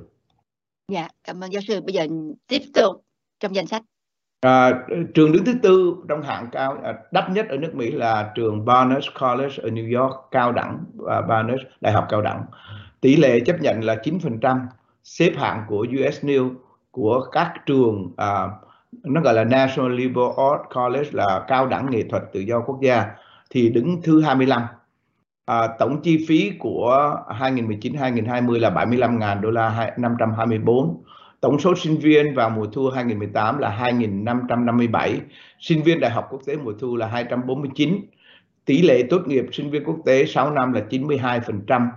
[0.88, 1.82] Dạ, cảm ơn giáo sư.
[1.82, 2.08] Bây giờ
[2.47, 3.04] tiếp tục
[3.39, 3.82] trong danh sách.
[4.41, 8.32] À, trường đứng thứ tư trong hạng cao à, đắt nhất ở nước Mỹ là
[8.36, 12.45] trường Barnes College ở New York cao đẳng và Barnes đại học cao đẳng
[13.02, 14.60] tỷ lệ chấp nhận là 9%
[15.04, 16.54] xếp hạng của US News
[16.91, 18.47] của các trường à,
[19.04, 22.80] nó gọi là National Liberal Arts College là cao đẳng nghệ thuật tự do quốc
[22.82, 23.06] gia
[23.50, 24.62] thì đứng thứ 25
[25.52, 31.04] à, tổng chi phí của 2019-2020 là 75.000 đô la 524
[31.42, 35.20] tổng số sinh viên vào mùa thu 2018 là 2.557
[35.60, 37.96] sinh viên đại học quốc tế mùa thu là 249
[38.66, 41.88] tỷ lệ tốt nghiệp sinh viên quốc tế 6 năm là 92%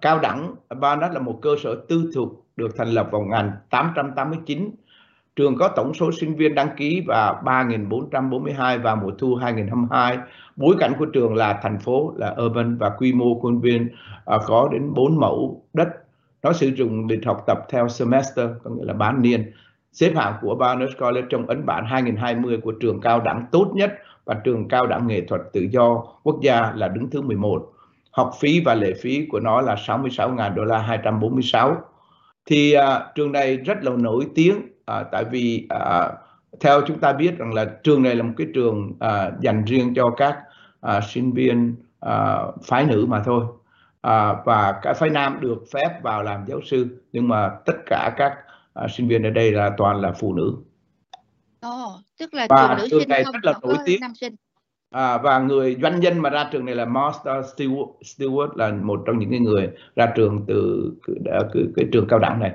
[0.00, 4.70] cao đẳng Barnard là một cơ sở tư thục được thành lập vào 1889
[5.36, 10.18] Trường có tổng số sinh viên đăng ký và 3.442 vào mùa thu 2022.
[10.56, 13.88] Bối cảnh của trường là thành phố, là urban và quy mô khuôn viên
[14.26, 15.88] à, có đến 4 mẫu đất.
[16.42, 19.52] Nó sử dụng lịch học tập theo semester, có nghĩa là bán niên.
[19.92, 23.92] Xếp hạng của Barnes College trong ấn bản 2020 của trường cao đẳng tốt nhất
[24.24, 27.72] và trường cao đẳng nghệ thuật tự do quốc gia là đứng thứ 11.
[28.10, 31.76] Học phí và lệ phí của nó là 66.000 đô la 246.
[32.46, 36.08] Thì à, trường này rất là nổi tiếng à, tại vì à,
[36.60, 39.94] theo chúng ta biết rằng là trường này là một cái trường à, dành riêng
[39.94, 40.38] cho các
[40.80, 43.44] à, sinh viên à, phái nữ mà thôi
[44.00, 48.14] à, và các phái nam được phép vào làm giáo sư nhưng mà tất cả
[48.16, 48.32] các
[48.74, 50.56] à, sinh viên ở đây là toàn là phụ nữ.
[51.60, 54.00] Ồ, tức là và trường nữ sinh này không rất là nổi tiếng.
[54.00, 54.34] Nam sinh.
[54.90, 59.02] À, và người doanh nhân mà ra trường này là Master Stewart, Stewart là một
[59.06, 61.16] trong những người ra trường từ cái,
[61.54, 62.52] cái, cái trường cao đẳng này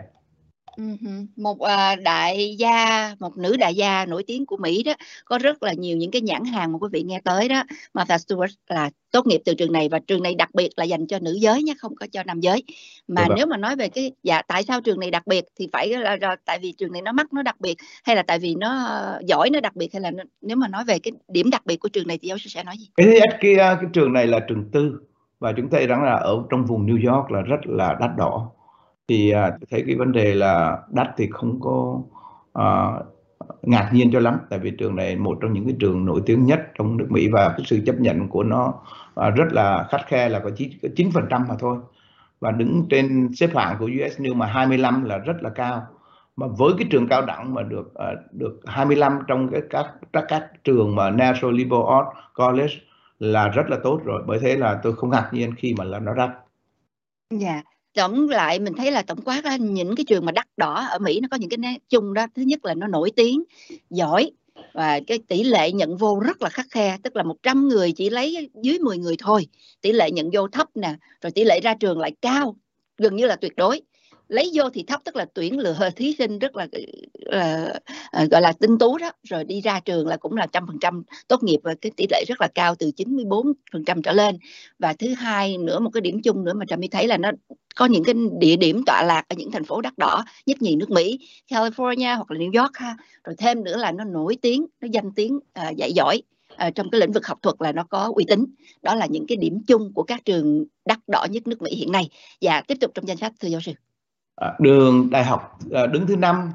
[1.35, 4.93] một à, đại gia, một nữ đại gia nổi tiếng của Mỹ đó
[5.25, 7.63] có rất là nhiều những cái nhãn hàng mà quý vị nghe tới đó.
[7.93, 11.07] Martha Stewart là tốt nghiệp từ trường này và trường này đặc biệt là dành
[11.07, 12.63] cho nữ giới nhé, không có cho nam giới.
[13.07, 15.89] Mà nếu mà nói về cái dạ tại sao trường này đặc biệt thì phải
[15.89, 18.55] là, là tại vì trường này nó mắc nó đặc biệt hay là tại vì
[18.55, 20.11] nó giỏi nó đặc biệt hay là
[20.41, 22.63] nếu mà nói về cái điểm đặc biệt của trường này thì giáo sư sẽ
[22.63, 22.89] nói gì?
[22.95, 24.99] Cái thứ nhất cái cái trường này là trường tư
[25.39, 28.09] và chúng ta thấy rằng là ở trong vùng New York là rất là đắt
[28.17, 28.51] đỏ
[29.07, 32.01] thì à, tôi thấy cái vấn đề là đắt thì không có
[32.53, 32.91] à,
[33.61, 36.45] ngạc nhiên cho lắm tại vì trường này một trong những cái trường nổi tiếng
[36.45, 38.73] nhất trong nước Mỹ và cái sự chấp nhận của nó
[39.15, 40.49] à, rất là khắt khe là có
[40.95, 41.77] chín phần trăm mà thôi
[42.39, 45.87] và đứng trên xếp hạng của US News mà 25 là rất là cao
[46.35, 50.25] mà với cái trường cao đẳng mà được uh, được 25 trong cái các các
[50.27, 52.73] các trường mà National Liberal Arts College
[53.19, 55.99] là rất là tốt rồi bởi thế là tôi không ngạc nhiên khi mà là
[55.99, 56.29] nó đắt.
[57.29, 57.53] Dạ.
[57.53, 60.73] Yeah tổng lại mình thấy là tổng quát là những cái trường mà đắt đỏ
[60.73, 62.27] ở Mỹ nó có những cái nét chung đó.
[62.35, 63.43] Thứ nhất là nó nổi tiếng,
[63.89, 64.31] giỏi
[64.73, 68.09] và cái tỷ lệ nhận vô rất là khắc khe, tức là 100 người chỉ
[68.09, 69.47] lấy dưới 10 người thôi.
[69.81, 72.55] Tỷ lệ nhận vô thấp nè, rồi tỷ lệ ra trường lại cao,
[72.97, 73.81] gần như là tuyệt đối
[74.27, 78.53] lấy vô thì thấp tức là tuyển lựa thí sinh rất là uh, gọi là
[78.59, 79.11] tinh tú đó.
[79.23, 82.05] Rồi đi ra trường là cũng là trăm phần trăm tốt nghiệp và cái tỷ
[82.11, 84.37] lệ rất là cao từ 94 phần trăm trở lên.
[84.79, 87.31] Và thứ hai nữa một cái điểm chung nữa mà trà my thấy là nó
[87.75, 90.75] có những cái địa điểm tọa lạc ở những thành phố đắt đỏ nhất nhì
[90.75, 92.97] nước Mỹ California hoặc là New York ha.
[93.23, 96.21] Rồi thêm nữa là nó nổi tiếng nó danh tiếng uh, dạy giỏi
[96.57, 98.45] À, trong cái lĩnh vực học thuật là nó có uy tín.
[98.81, 101.91] Đó là những cái điểm chung của các trường đắt đỏ nhất nước Mỹ hiện
[101.91, 102.09] nay.
[102.41, 103.71] Và tiếp tục trong danh sách thưa giáo sư.
[104.35, 106.51] À, đường đại học à, đứng thứ năm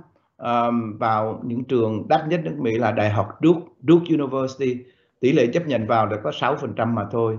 [0.98, 4.78] vào những trường đắt nhất nước Mỹ là đại học Duke, Duke University.
[5.20, 7.38] Tỷ lệ chấp nhận vào đã có 6% mà thôi.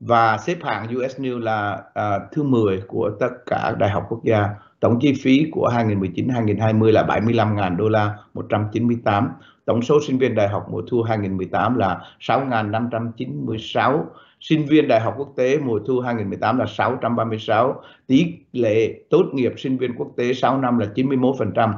[0.00, 4.24] Và xếp hạng US News là à, thứ 10 của tất cả đại học quốc
[4.24, 4.48] gia.
[4.80, 9.28] Tổng chi phí của 2019-2020 là 75.000 đô la 198
[9.66, 14.04] tổng số sinh viên đại học mùa thu 2018 là 6.596
[14.40, 19.52] sinh viên Đại học Quốc tế mùa thu 2018 là 636, tỷ lệ tốt nghiệp
[19.56, 21.72] sinh viên quốc tế 6 năm là 91%.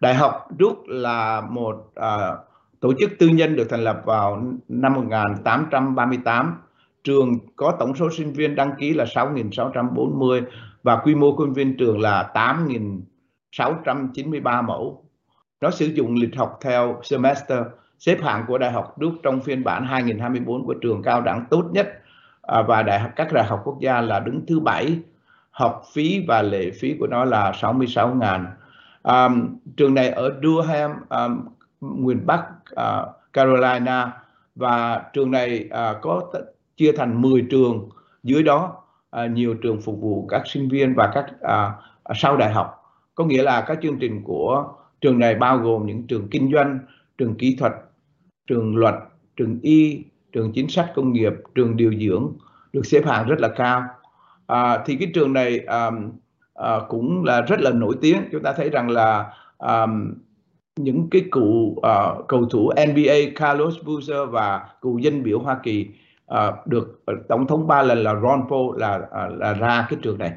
[0.00, 2.36] Đại học Duke là một à,
[2.80, 6.56] tổ chức tư nhân được thành lập vào năm 1838.
[7.04, 10.42] Trường có tổng số sinh viên đăng ký là 6.640
[10.82, 15.04] và quy mô khuôn viên trường là 8.693 mẫu.
[15.60, 17.58] Nó sử dụng lịch học theo semester
[18.02, 21.64] xếp hạng của Đại học Đức trong phiên bản 2024 của trường cao đẳng tốt
[21.72, 21.88] nhất
[22.42, 24.98] à, và đại học các đại học quốc gia là đứng thứ bảy.
[25.50, 28.46] Học phí và lệ phí của nó là 66 ngàn
[29.02, 31.48] um, trường này ở Durham um,
[31.80, 34.12] miền Bắc uh, Carolina
[34.54, 36.22] và trường này uh, có
[36.76, 37.88] chia thành 10 trường.
[38.22, 38.76] Dưới đó
[39.24, 42.82] uh, nhiều trường phục vụ các sinh viên và các uh, sau đại học.
[43.14, 44.64] Có nghĩa là các chương trình của
[45.00, 46.78] trường này bao gồm những trường kinh doanh
[47.18, 47.72] trường kỹ thuật
[48.46, 48.94] trường luật,
[49.36, 52.32] trường y, trường chính sách công nghiệp, trường điều dưỡng
[52.72, 53.84] được xếp hạng rất là cao.
[54.46, 55.90] À, thì cái trường này à,
[56.54, 58.22] à, cũng là rất là nổi tiếng.
[58.32, 59.86] Chúng ta thấy rằng là à,
[60.76, 65.58] những cái cựu à, ờ, cầu thủ NBA Carlos Boozer và cựu dân biểu Hoa
[65.62, 65.88] Kỳ
[66.26, 69.98] à, được ờ, tổng thống ba lần là Ron Paul là uh, là ra cái
[70.02, 70.32] trường này.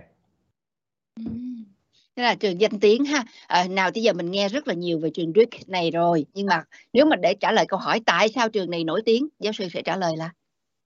[2.16, 3.24] Thế là trường danh tiếng ha.
[3.48, 6.48] À, nào tới giờ mình nghe rất là nhiều về trường Duke này rồi, nhưng
[6.48, 9.54] mà nếu mà để trả lời câu hỏi tại sao trường này nổi tiếng, giáo
[9.54, 10.30] sư sẽ trả lời là?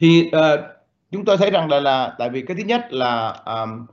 [0.01, 0.59] Thì uh,
[1.11, 3.85] chúng tôi thấy rằng là là tại vì cái thứ nhất là um,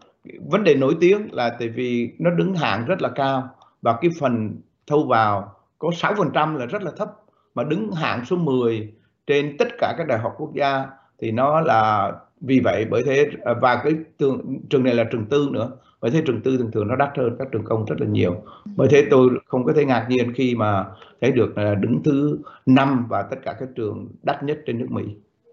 [0.50, 3.48] vấn đề nổi tiếng là tại vì nó đứng hạng rất là cao
[3.82, 7.08] và cái phần thâu vào có 6% là rất là thấp.
[7.54, 8.92] Mà đứng hạng số 10
[9.26, 10.86] trên tất cả các đại học quốc gia
[11.18, 15.48] thì nó là vì vậy bởi thế và cái trường, trường này là trường tư
[15.52, 15.70] nữa
[16.00, 18.42] bởi thế trường tư thường thường nó đắt hơn các trường công rất là nhiều.
[18.76, 20.84] Bởi thế tôi không có thể ngạc nhiên khi mà
[21.20, 25.02] thấy được đứng thứ năm và tất cả các trường đắt nhất trên nước Mỹ.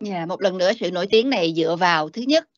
[0.06, 2.50] Yeah, một lần nữa sự nổi tiếng này dựa vào thứ nhất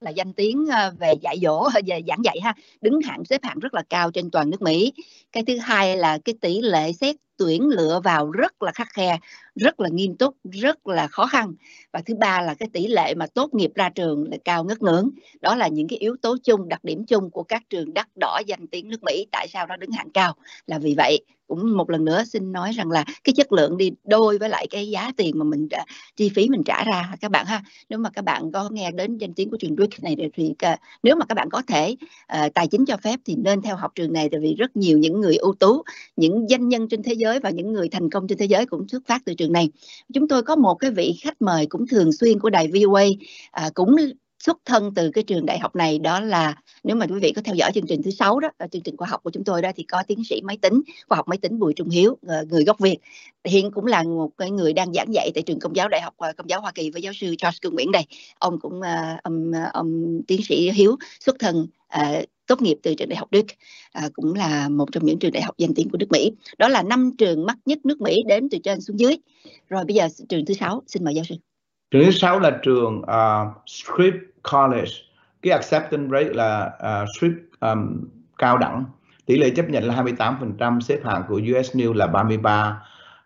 [0.00, 3.58] là danh tiếng ờ, về dạy dỗ về giảng dạy ha đứng hạng xếp hạng
[3.58, 4.92] rất là cao trên toàn nước Mỹ.
[5.32, 9.18] Cái thứ hai là cái tỷ lệ xét tuyển lựa vào rất là khắc khe
[9.58, 11.54] rất là nghiêm túc, rất là khó khăn.
[11.92, 14.82] Và thứ ba là cái tỷ lệ mà tốt nghiệp ra trường là cao ngất
[14.82, 15.10] ngưỡng.
[15.40, 18.40] Đó là những cái yếu tố chung, đặc điểm chung của các trường đắt đỏ
[18.46, 20.34] danh tiếng nước Mỹ, tại sao nó đứng hạng cao?
[20.66, 23.90] Là vì vậy cũng một lần nữa xin nói rằng là cái chất lượng đi
[24.04, 25.84] đôi với lại cái giá tiền mà mình đã,
[26.16, 27.62] chi phí mình trả ra các bạn ha?
[27.88, 30.78] Nếu mà các bạn có nghe đến danh tiếng của trường Duke này thì uh,
[31.02, 31.96] nếu mà các bạn có thể
[32.44, 34.98] uh, tài chính cho phép thì nên theo học trường này tại vì rất nhiều
[34.98, 35.82] những người ưu tú
[36.16, 38.88] những danh nhân trên thế giới và những người thành công trên thế giới cũng
[38.88, 39.70] xuất phát từ trường này.
[40.14, 43.18] Chúng tôi có một cái vị khách mời cũng thường xuyên của đài VOA uh,
[43.50, 43.96] ờ, cũng
[44.38, 47.42] xuất thân từ cái trường đại học này đó là nếu mà quý vị có
[47.42, 49.62] theo dõi chương trình thứ sáu đó ờ, chương trình khoa học của chúng tôi
[49.62, 52.44] đó thì có tiến sĩ máy tính khoa học máy tính Bùi Trung Hiếu ờ,
[52.50, 52.98] người gốc Việt.
[53.44, 56.14] Hiện cũng là một cái người đang giảng dạy tại trường công giáo đại học
[56.16, 58.02] ờ, công giáo Hoa Kỳ với giáo sư Charles Cương Nguyễn đây.
[58.38, 58.80] Ông cũng
[59.22, 63.46] ông, ông tiến sĩ Hiếu xuất thân À, tốt nghiệp từ trường đại học Đức
[63.92, 66.32] à, cũng là một trong những trường đại học danh tiếng của nước Mỹ.
[66.58, 69.16] Đó là năm trường mắc nhất nước Mỹ đến từ trên xuống dưới.
[69.68, 71.34] Rồi bây giờ trường thứ sáu xin mời giáo sư
[71.90, 74.18] trường thứ sáu là trường à, uh, Scripps
[74.52, 74.90] College.
[75.42, 78.04] Cái acceptance rate là à, uh, Scripps um,
[78.38, 78.84] cao đẳng.
[79.26, 82.82] Tỷ lệ chấp nhận là 28% xếp hạng của US News là 33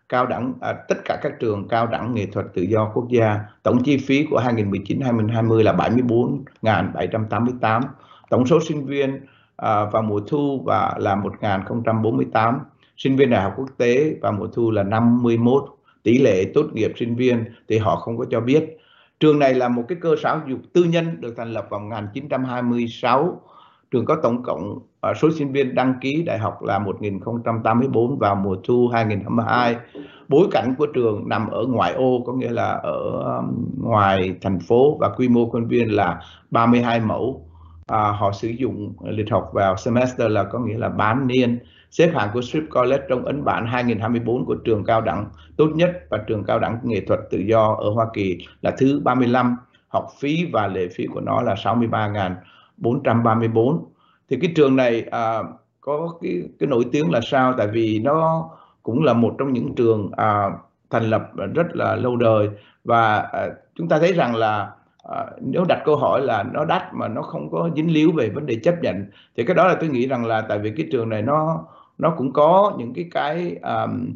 [0.09, 3.39] cao đẳng à, tất cả các trường cao đẳng nghệ thuật tự do quốc gia.
[3.63, 7.81] Tổng chi phí của 2019-2020 là 74.788
[8.29, 12.59] tổng số sinh viên à, vào mùa thu và là 1.048
[12.97, 15.72] sinh viên đại học quốc tế vào mùa thu là 51
[16.03, 18.77] tỷ lệ tốt nghiệp sinh viên thì họ không có cho biết.
[19.19, 21.79] Trường này là một cái cơ sở giáo dục tư nhân được thành lập vào
[21.79, 23.41] 1926.
[23.91, 28.35] Trường có tổng cộng à, số sinh viên đăng ký đại học là 1084 vào
[28.35, 29.75] mùa thu 2022.
[30.27, 32.99] Bối cảnh của trường nằm ở ngoại ô có nghĩa là ở
[33.37, 37.45] um, ngoài thành phố và quy mô khuôn viên là 32 mẫu.
[37.87, 41.59] À, họ sử dụng lịch học vào semester là có nghĩa là bán niên
[41.93, 45.25] xếp hạng của Strip College trong ấn bản 2024 của trường cao đẳng
[45.57, 49.01] tốt nhất và trường cao đẳng nghệ thuật tự do ở Hoa Kỳ là thứ
[49.03, 49.55] 35.
[49.87, 53.83] Học phí và lệ phí của nó là 63.434.
[54.29, 55.39] Thì cái trường này à,
[55.81, 57.53] có cái cái nổi tiếng là sao?
[57.57, 58.49] Tại vì nó
[58.83, 60.49] cũng là một trong những trường à,
[60.89, 62.49] thành lập rất là lâu đời
[62.83, 64.71] và à, chúng ta thấy rằng là
[65.03, 68.29] à, nếu đặt câu hỏi là nó đắt mà nó không có dính líu về
[68.29, 69.05] vấn đề chấp nhận
[69.37, 71.65] thì cái đó là tôi nghĩ rằng là tại vì cái trường này nó
[71.97, 74.13] nó cũng có những cái cái um,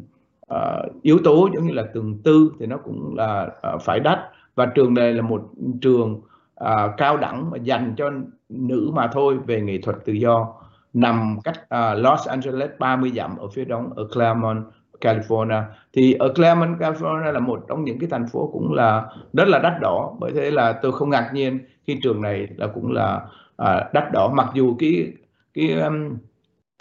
[0.54, 4.18] uh, yếu tố giống như là tường tư thì nó cũng là uh, phải đắt.
[4.54, 5.42] Và trường này là một
[5.80, 6.20] trường
[6.64, 8.10] uh, cao đẳng mà dành cho
[8.48, 10.54] nữ mà thôi về nghệ thuật tự do
[10.92, 14.64] nằm cách uh, Los Angeles 30 dặm ở phía đông ở Claremont
[15.00, 15.62] California.
[15.92, 19.58] Thì ở Claremont California là một trong những cái thành phố cũng là rất là
[19.58, 20.16] đắt đỏ.
[20.18, 23.20] Bởi thế là tôi không ngạc nhiên khi trường này là cũng là
[23.62, 24.32] uh, đắt đỏ.
[24.34, 25.12] Mặc dù cái
[25.54, 26.16] cái um,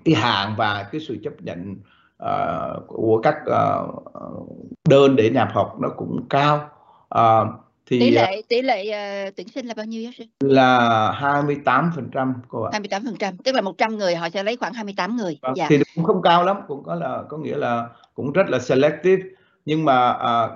[0.07, 1.75] cái hạn và cái sự chấp nhận
[2.23, 4.47] uh, của các uh,
[4.89, 6.69] đơn để nhập học nó cũng cao
[7.15, 7.47] uh,
[7.85, 8.81] thì tỷ lệ tỷ lệ
[9.27, 10.23] uh, tuyển sinh là bao nhiêu giáo sư?
[10.39, 12.69] Là 28 phần trăm cô ạ.
[12.73, 15.39] 28 phần trăm, tức là 100 người họ sẽ lấy khoảng 28 người.
[15.41, 15.67] À, dạ.
[15.69, 19.23] Thì cũng không cao lắm, cũng có là có nghĩa là cũng rất là selective
[19.67, 20.49] nhưng mà à,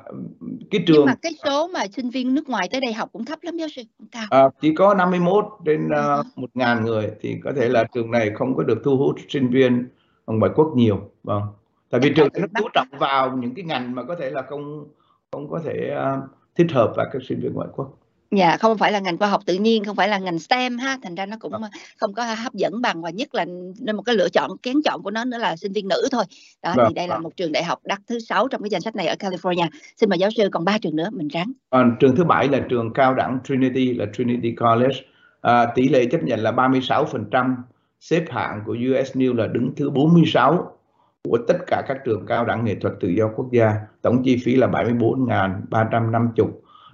[0.71, 3.25] cái trường nhưng mà cái số mà sinh viên nước ngoài tới đây học cũng
[3.25, 4.25] thấp lắm giáo sư không cao.
[4.29, 8.31] À, chỉ có 51 trên uh, một ngàn người thì có thể là trường này
[8.35, 9.87] không có được thu hút sinh viên
[10.27, 11.41] ngoại quốc nhiều vâng.
[11.89, 14.87] Tại vì trường nó chú trọng vào những cái ngành mà có thể là không
[15.31, 17.97] không có thể uh, thích hợp với các sinh viên ngoại quốc
[18.35, 20.97] Dạ, không phải là ngành khoa học tự nhiên, không phải là ngành STEM ha,
[21.03, 21.69] thành ra nó cũng ờ.
[21.97, 23.45] không có hấp dẫn bằng và nhất là
[23.79, 26.23] nên một cái lựa chọn kén chọn của nó nữa là sinh viên nữ thôi.
[26.63, 27.23] Đó vâng, thì đây là vâng.
[27.23, 29.67] một trường đại học đắt thứ sáu trong cái danh sách này ở California.
[29.97, 31.51] Xin mời giáo sư còn ba trường nữa mình ráng.
[31.69, 34.95] À, trường thứ bảy là trường cao đẳng Trinity là Trinity College.
[35.41, 37.55] À, tỷ lệ chấp nhận là 36%,
[37.99, 40.77] xếp hạng của US News là đứng thứ 46
[41.23, 43.73] của tất cả các trường cao đẳng nghệ thuật tự do quốc gia.
[44.01, 46.47] Tổng chi phí là 74.350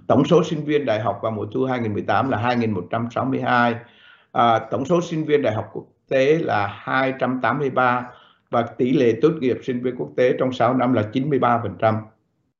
[0.08, 3.74] Tổng số sinh viên đại học vào mùa thu 2018 là 2.162.
[4.32, 8.10] À, tổng số sinh viên đại học quốc tế là 283
[8.50, 12.00] và tỷ lệ tốt nghiệp sinh viên quốc tế trong 6 năm là 93%.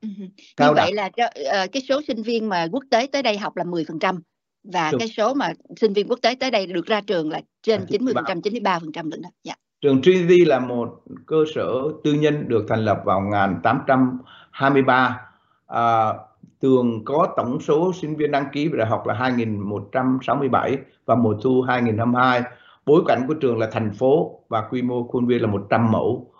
[0.00, 0.08] Ừ.
[0.56, 3.56] Cao Như vậy là uh, cái số sinh viên mà quốc tế tới đây học
[3.56, 4.18] là 10%
[4.64, 4.98] và Được.
[4.98, 8.40] cái số mà sinh viên quốc tế tới đây được ra trường là trên 90%,
[8.40, 9.28] 93% lận đó.
[9.44, 9.54] Dạ.
[9.80, 11.72] Trường Trinity là một cơ sở
[12.04, 15.20] tư nhân được thành lập vào 1823.
[15.66, 16.12] À,
[16.60, 21.34] trường có tổng số sinh viên đăng ký vào đại học là 2.167 và mùa
[21.42, 22.42] thu 2022.
[22.86, 26.32] Bối cảnh của trường là thành phố và quy mô khuôn viên là 100 mẫu.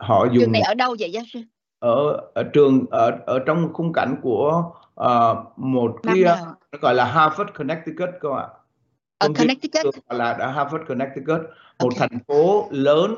[0.00, 1.40] Họ dùng trường này ở đâu vậy giáo sư?
[1.78, 4.64] Ở, ở trường ở ở trong khung cảnh của
[5.00, 6.24] uh, một cái
[6.72, 8.48] nó gọi là Harvard Connecticut cơ ạ.
[9.18, 11.40] Ở Connecticut gọi là đã Harvard Connecticut,
[11.78, 12.08] một okay.
[12.08, 13.14] thành phố lớn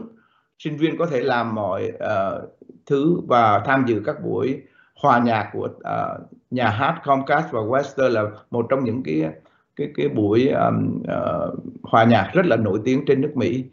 [0.58, 2.50] sinh viên có thể làm mọi uh,
[2.86, 4.62] thứ và tham dự các buổi
[4.94, 9.30] hòa nhạc của uh, nhà hát Comcast và Western là một trong những cái
[9.76, 13.64] cái cái buổi um, uh, hòa nhạc rất là nổi tiếng trên nước Mỹ.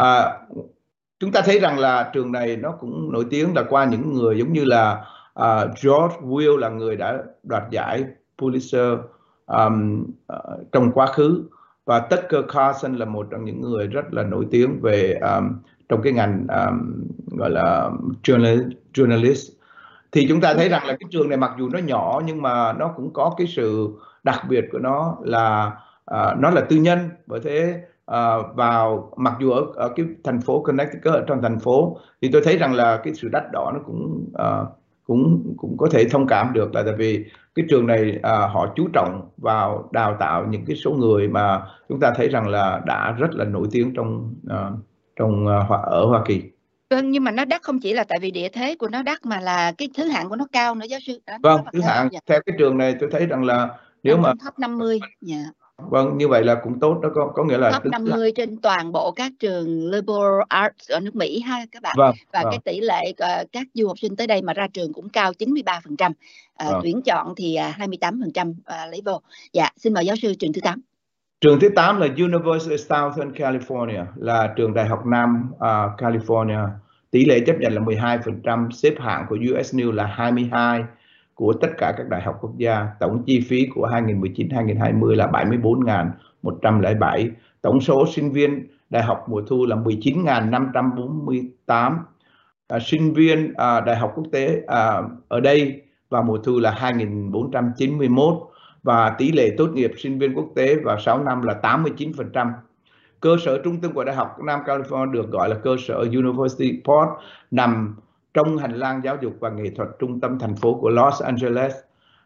[0.00, 0.60] Uh,
[1.20, 4.38] chúng ta thấy rằng là trường này nó cũng nổi tiếng là qua những người
[4.38, 5.04] giống như là
[5.40, 8.04] uh, George Will là người đã đoạt giải
[8.38, 8.98] Pulitzer
[9.46, 11.44] um, uh, trong quá khứ
[11.84, 15.52] và Tucker Carlson là một trong những người rất là nổi tiếng về um,
[15.88, 17.04] trong cái ngành um,
[17.38, 17.90] gọi là
[18.22, 19.59] journalist, journalist
[20.12, 22.72] thì chúng ta thấy rằng là cái trường này mặc dù nó nhỏ nhưng mà
[22.72, 23.88] nó cũng có cái sự
[24.22, 25.72] đặc biệt của nó là
[26.14, 30.40] uh, nó là tư nhân bởi thế uh, vào mặc dù ở, ở cái thành
[30.40, 33.72] phố Connecticut ở trong thành phố thì tôi thấy rằng là cái sự đắt đỏ
[33.74, 34.68] nó cũng uh,
[35.06, 38.72] cũng cũng có thể thông cảm được là tại vì cái trường này uh, họ
[38.76, 42.80] chú trọng vào đào tạo những cái số người mà chúng ta thấy rằng là
[42.86, 44.78] đã rất là nổi tiếng trong uh,
[45.16, 46.42] trong uh, ở Hoa Kỳ.
[46.90, 49.26] Vâng, nhưng mà nó đắt không chỉ là tại vì địa thế của nó đắt
[49.26, 51.20] mà là cái thứ hạng của nó cao nữa giáo sư.
[51.26, 52.20] Đó, vâng, thứ hạng dạ.
[52.26, 53.68] theo cái trường này tôi thấy rằng là
[54.02, 55.44] nếu mà thấp 50, dạ.
[55.90, 58.30] Vâng, như vậy là cũng tốt đó có có nghĩa là top 50 là...
[58.36, 61.94] trên toàn bộ các trường liberal arts ở nước Mỹ ha các bạn.
[61.98, 62.50] Vâng, và vâng.
[62.50, 65.32] cái tỷ lệ uh, các du học sinh tới đây mà ra trường cũng cao
[65.38, 66.10] 93%.
[66.10, 66.14] Uh,
[66.58, 66.80] vâng.
[66.82, 68.56] tuyển chọn thì uh, 28% uh,
[68.90, 69.20] lấy vô.
[69.52, 70.80] Dạ, xin mời giáo sư trường thứ 8.
[71.40, 75.60] Trường thứ 8 là University of Southern California là trường đại học Nam uh,
[75.98, 76.68] California.
[77.10, 80.84] Tỷ lệ chấp nhận là 12%, xếp hạng của US News là 22
[81.34, 82.88] của tất cả các đại học quốc gia.
[83.00, 87.30] Tổng chi phí của 2019-2020 là 74.107.
[87.62, 91.96] Tổng số sinh viên đại học mùa thu là 19.548.
[92.68, 96.78] À, sinh viên à, đại học quốc tế à, ở đây vào mùa thu là
[96.80, 98.49] 2.491
[98.82, 102.50] và tỷ lệ tốt nghiệp sinh viên quốc tế vào 6 năm là 89%.
[103.20, 106.82] Cơ sở trung tâm của Đại học Nam California được gọi là cơ sở University
[106.84, 107.08] Port
[107.50, 107.96] nằm
[108.34, 111.74] trong hành lang giáo dục và nghệ thuật trung tâm thành phố của Los Angeles.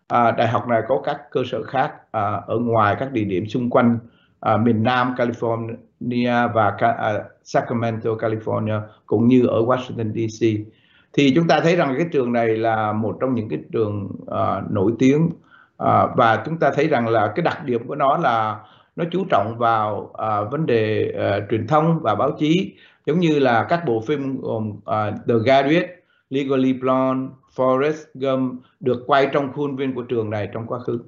[0.09, 3.47] À, đại học này có các cơ sở khác à, ở ngoài các địa điểm
[3.47, 3.99] xung quanh
[4.41, 10.47] à, miền Nam California và à, Sacramento, California cũng như ở Washington DC.
[11.13, 14.63] Thì chúng ta thấy rằng cái trường này là một trong những cái trường à,
[14.71, 15.31] nổi tiếng
[15.83, 18.61] uh, và chúng ta thấy rằng là cái đặc điểm của nó là
[18.97, 22.75] nó chú trọng vào uh, vấn đề uh, truyền thông và báo chí
[23.07, 25.89] giống như là các bộ phim gồm uh, The Graduate,
[26.31, 30.99] Legally Blonde, Forrest Gump được quay trong khuôn viên của trường này trong quá khứ.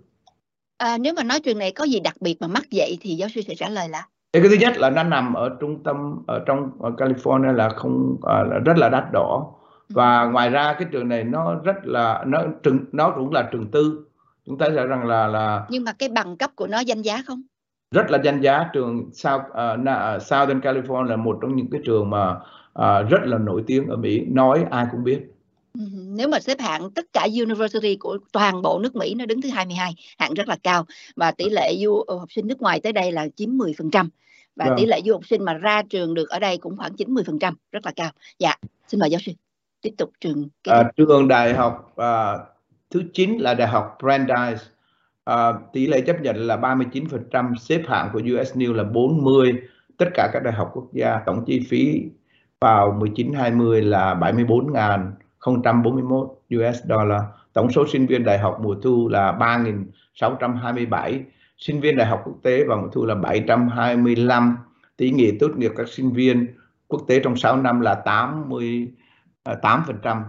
[0.78, 3.28] À, nếu mà nói trường này có gì đặc biệt mà mắc vậy thì giáo
[3.28, 4.06] sư sẽ trả lời là
[4.42, 8.12] cái thứ nhất là nó nằm ở trung tâm ở trong ở California là không
[8.12, 9.52] uh, là rất là đắt đỏ
[9.88, 9.92] ừ.
[9.94, 13.70] và ngoài ra cái trường này nó rất là nó trường nó cũng là trường
[13.70, 14.05] tư
[14.46, 17.22] chúng ta thấy rằng là là nhưng mà cái bằng cấp của nó danh giá
[17.26, 17.42] không?
[17.90, 18.70] Rất là danh giá.
[18.72, 22.30] Trường South uh, Southern California là một trong những cái trường mà
[22.78, 24.24] uh, rất là nổi tiếng ở Mỹ.
[24.28, 25.20] Nói ai cũng biết.
[25.74, 29.42] Ừ, nếu mà xếp hạng tất cả university của toàn bộ nước Mỹ nó đứng
[29.42, 30.84] thứ 22 hạng rất là cao.
[31.16, 34.08] Và tỷ lệ du học sinh nước ngoài tới đây là chiếm 10%
[34.56, 34.74] và vâng.
[34.78, 37.86] tỷ lệ du học sinh mà ra trường được ở đây cũng khoảng 90% rất
[37.86, 38.10] là cao.
[38.38, 38.54] Dạ
[38.88, 39.32] xin mời giáo sư
[39.82, 42.55] tiếp tục trường à, trường đại học uh,
[42.90, 44.60] thứ 9 là đại học Brandeis
[45.26, 49.52] À, tỷ lệ chấp nhận là 39%, xếp hạng của US News là 40,
[49.96, 52.02] tất cả các đại học quốc gia tổng chi phí
[52.60, 57.22] vào 19-20 là 74.041 US dollar.
[57.52, 61.20] Tổng số sinh viên đại học mùa thu là 3.627,
[61.58, 64.56] sinh viên đại học quốc tế vào mùa thu là 725,
[64.96, 66.46] tỷ nghị tốt nghiệp các sinh viên
[66.88, 70.22] quốc tế trong 6 năm là 88%.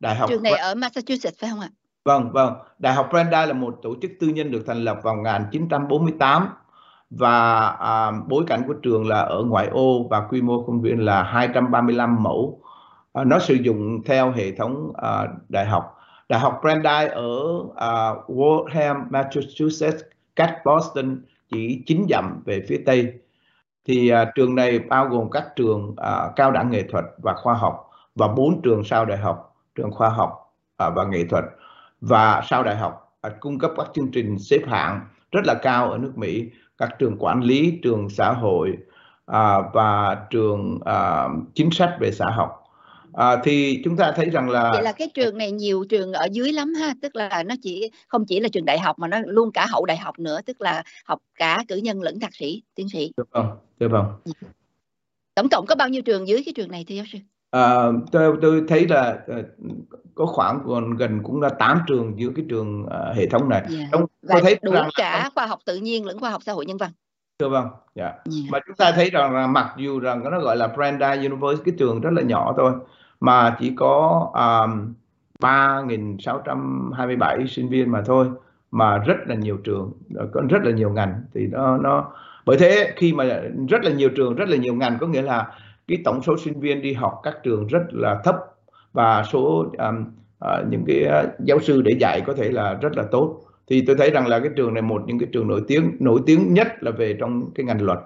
[0.00, 1.68] Đại học Trường này ở Massachusetts phải không ạ?
[2.04, 2.54] Vâng, vâng.
[2.78, 6.48] Đại học Brandeis là một tổ chức tư nhân được thành lập vào 1948
[7.10, 11.04] và à, bối cảnh của trường là ở ngoại ô và quy mô công viên
[11.04, 12.62] là 235 mẫu.
[13.12, 15.96] À, nó sử dụng theo hệ thống à, đại học.
[16.28, 17.30] Đại học Brandeis ở
[17.76, 20.02] à, Wareham, Massachusetts,
[20.36, 23.12] cách Boston chỉ 9 dặm về phía tây.
[23.86, 27.54] thì à, trường này bao gồm các trường à, cao đẳng nghệ thuật và khoa
[27.54, 31.44] học và bốn trường sau đại học trường khoa học à, và nghệ thuật
[32.00, 35.00] và sau đại học uh, cung cấp các chương trình xếp hạng
[35.32, 36.44] rất là cao ở nước Mỹ
[36.78, 38.70] các trường quản lý trường xã hội
[39.30, 42.60] uh, và trường uh, chính sách về xã học
[43.12, 46.28] À, thì chúng ta thấy rằng là vậy là cái trường này nhiều trường ở
[46.32, 49.18] dưới lắm ha tức là nó chỉ không chỉ là trường đại học mà nó
[49.26, 52.62] luôn cả hậu đại học nữa tức là học cả cử nhân lẫn thạc sĩ
[52.74, 53.12] tiến sĩ.
[53.16, 53.58] Được không?
[53.78, 54.32] Được không?
[55.34, 57.18] Tổng cộng có bao nhiêu trường dưới cái trường này thưa giáo sư
[57.50, 59.44] à, tôi tôi thấy là uh,
[60.14, 63.64] có khoảng còn gần cũng là 8 trường giữa cái trường uh, hệ thống này
[63.76, 63.88] yeah.
[63.92, 65.30] Trong, Và tôi thấy đủ rằng cả là...
[65.34, 66.90] khoa học tự nhiên lẫn khoa học xã hội nhân văn
[67.38, 68.16] thưa vâng dạ yeah.
[68.50, 71.74] mà chúng ta thấy rằng là mặc dù rằng nó gọi là Brandeis University cái
[71.78, 72.72] trường rất là nhỏ thôi
[73.20, 74.94] mà chỉ có um,
[75.40, 78.26] 3.627 sinh viên mà thôi
[78.70, 79.92] mà rất là nhiều trường
[80.32, 82.12] có rất là nhiều ngành thì nó nó
[82.46, 83.24] bởi thế khi mà
[83.68, 85.46] rất là nhiều trường rất là nhiều ngành có nghĩa là
[85.90, 88.36] cái tổng số sinh viên đi học các trường rất là thấp
[88.92, 90.04] và số um,
[90.44, 93.40] uh, những cái à, giáo sư để dạy có thể là rất là tốt.
[93.70, 96.20] Thì tôi thấy rằng là cái trường này một những cái trường nổi tiếng nổi
[96.26, 97.98] tiếng nhất là về trong cái ngành luật.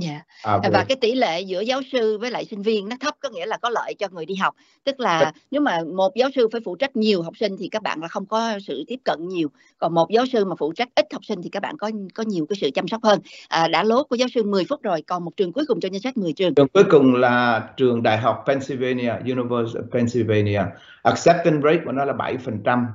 [0.00, 0.20] Dạ.
[0.42, 3.28] À, và cái tỷ lệ giữa giáo sư với lại sinh viên nó thấp có
[3.28, 4.54] nghĩa là có lợi cho người đi học.
[4.84, 7.82] Tức là nếu mà một giáo sư phải phụ trách nhiều học sinh thì các
[7.82, 9.48] bạn là không có sự tiếp cận nhiều.
[9.78, 12.24] Còn một giáo sư mà phụ trách ít học sinh thì các bạn có có
[12.26, 13.20] nhiều cái sự chăm sóc hơn.
[13.48, 15.88] À, đã lốt của giáo sư 10 phút rồi, còn một trường cuối cùng cho
[15.92, 16.54] danh sách 10 trường.
[16.54, 20.62] Trường cuối cùng là trường Đại học Pennsylvania, University of Pennsylvania.
[21.02, 22.86] Acceptance rate của nó là 7%.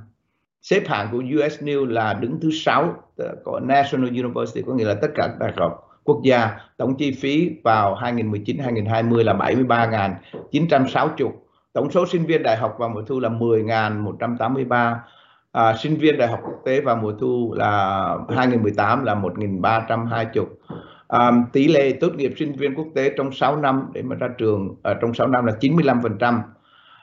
[0.61, 2.95] Xếp hạng của US News là đứng thứ 6
[3.43, 6.59] của National University có nghĩa là tất cả đại học quốc gia.
[6.77, 11.31] Tổng chi phí vào 2019-2020 là 73.960.
[11.73, 14.95] Tổng số sinh viên đại học vào mùa thu là 10.183.
[15.51, 20.45] À, sinh viên đại học quốc tế vào mùa thu là 2018 là 1.320.
[21.07, 24.27] À, tỷ lệ tốt nghiệp sinh viên quốc tế trong 6 năm để mà ra
[24.37, 26.39] trường à, trong 6 năm là 95%.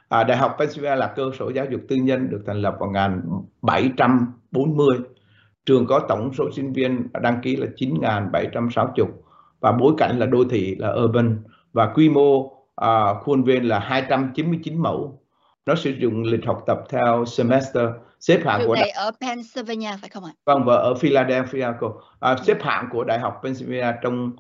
[0.09, 2.91] À, Đại học Pennsylvania là cơ sở giáo dục tư nhân được thành lập vào
[2.91, 4.99] 1740
[5.67, 9.07] trường có tổng số sinh viên đăng ký là 9.760
[9.61, 11.43] và bối cảnh là đô thị là urban
[11.73, 15.21] và quy mô uh, khuôn viên là 299 mẫu.
[15.67, 17.89] Nó sử dụng lịch học tập theo semester
[18.21, 20.33] xếp hạng Trường của này ở Pennsylvania phải không ạ?
[20.45, 22.01] Vâng và ở Philadelphia cô.
[22.21, 24.33] À, xếp hạng của Đại học Pennsylvania trong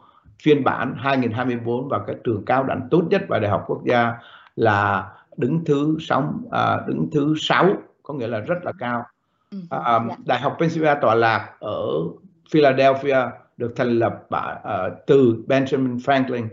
[0.42, 4.12] phiên bản 2024 và các trường cao đẳng tốt nhất và đại học quốc gia
[4.56, 7.72] là đứng thứ sáu à, đứng thứ sáu
[8.02, 9.04] có nghĩa là rất là cao
[9.70, 11.86] À, Đại học Pennsylvania tọa lạc ở
[12.50, 13.18] Philadelphia
[13.56, 16.48] được thành lập uh, từ Benjamin Franklin.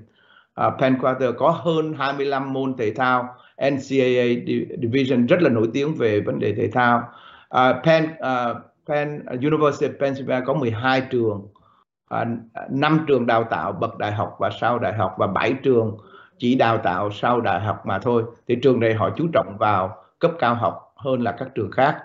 [0.67, 4.25] Uh, Penn Quarter có hơn 25 môn thể thao NCAA
[4.81, 7.03] Division rất là nổi tiếng về vấn đề thể thao.
[7.57, 11.47] Uh, Penn, uh, Penn University of Pennsylvania có 12 trường,
[12.21, 12.27] uh,
[12.69, 15.97] 5 trường đào tạo bậc đại học và sau đại học và 7 trường
[16.37, 18.23] chỉ đào tạo sau đại học mà thôi.
[18.47, 21.97] Thì trường này họ chú trọng vào cấp cao học hơn là các trường khác.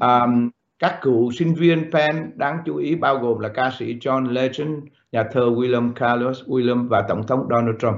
[0.00, 4.32] Um, các cựu sinh viên Penn đáng chú ý bao gồm là ca sĩ John
[4.32, 7.96] Legend, nhà thơ William Carlos William và tổng thống Donald Trump.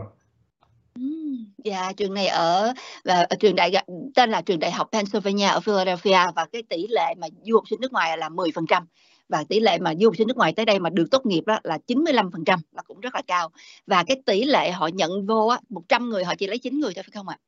[1.65, 2.73] Dạ, trường này ở
[3.05, 3.73] và ở trường đại
[4.15, 7.65] tên là trường đại học Pennsylvania ở Philadelphia và cái tỷ lệ mà du học
[7.71, 8.83] sinh nước ngoài là 10%
[9.29, 11.43] và tỷ lệ mà du học sinh nước ngoài tới đây mà được tốt nghiệp
[11.47, 13.51] đó là 95% là cũng rất là cao
[13.87, 16.93] và cái tỷ lệ họ nhận vô á 100 người họ chỉ lấy 9 người
[16.95, 17.39] thôi phải không ạ?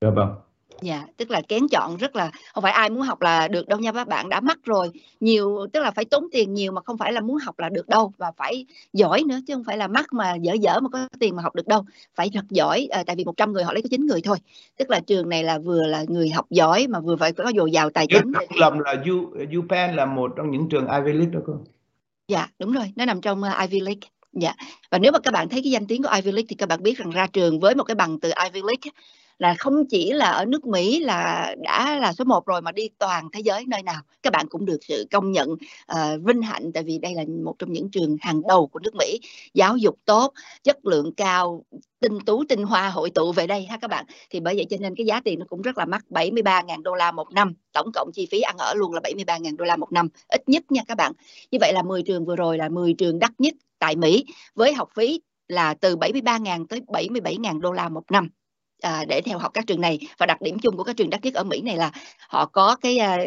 [0.00, 0.47] Dạ vâng.
[0.82, 3.78] Dạ, tức là kén chọn rất là không phải ai muốn học là được đâu
[3.78, 4.90] nha các bạn đã mắc rồi.
[5.20, 7.88] Nhiều tức là phải tốn tiền nhiều mà không phải là muốn học là được
[7.88, 11.08] đâu và phải giỏi nữa chứ không phải là mắc mà dở dở mà có
[11.20, 11.84] tiền mà học được đâu.
[12.14, 14.38] Phải thật giỏi à, tại vì 100 người họ lấy có 9 người thôi.
[14.76, 17.70] Tức là trường này là vừa là người học giỏi mà vừa phải có dồi
[17.70, 21.40] dào tài chính lầm là U UPenn là một trong những trường Ivy League đó
[21.46, 21.52] cô
[22.28, 24.08] dạ đúng rồi nó nằm trong uh, Ivy League.
[24.32, 24.54] Dạ
[24.90, 26.82] và nếu mà các bạn thấy cái danh tiếng của Ivy League thì các bạn
[26.82, 28.90] biết rằng ra trường với một cái bằng từ Ivy League
[29.38, 32.88] là không chỉ là ở nước Mỹ là đã là số 1 rồi mà đi
[32.98, 34.02] toàn thế giới nơi nào.
[34.22, 37.54] Các bạn cũng được sự công nhận uh, vinh hạnh tại vì đây là một
[37.58, 39.20] trong những trường hàng đầu của nước Mỹ.
[39.54, 40.32] Giáo dục tốt
[40.64, 41.64] chất lượng cao
[42.00, 44.04] tinh tú tinh hoa hội tụ về đây ha các bạn.
[44.30, 46.94] Thì bởi vậy cho nên cái giá tiền nó cũng rất là mắc 73.000 đô
[46.94, 47.54] la một năm.
[47.72, 50.08] Tổng cộng chi phí ăn ở luôn là 73.000 đô la một năm.
[50.28, 51.12] Ít nhất nha các bạn.
[51.50, 54.24] Như vậy là 10 trường vừa rồi là 10 trường đắt nhất tại Mỹ
[54.54, 58.28] với học phí là từ 73.000 tới 77.000 đô la một năm
[58.82, 59.98] à, để theo học các trường này.
[60.18, 61.92] Và đặc điểm chung của các trường đắt nhất ở Mỹ này là
[62.28, 63.18] họ có cái à,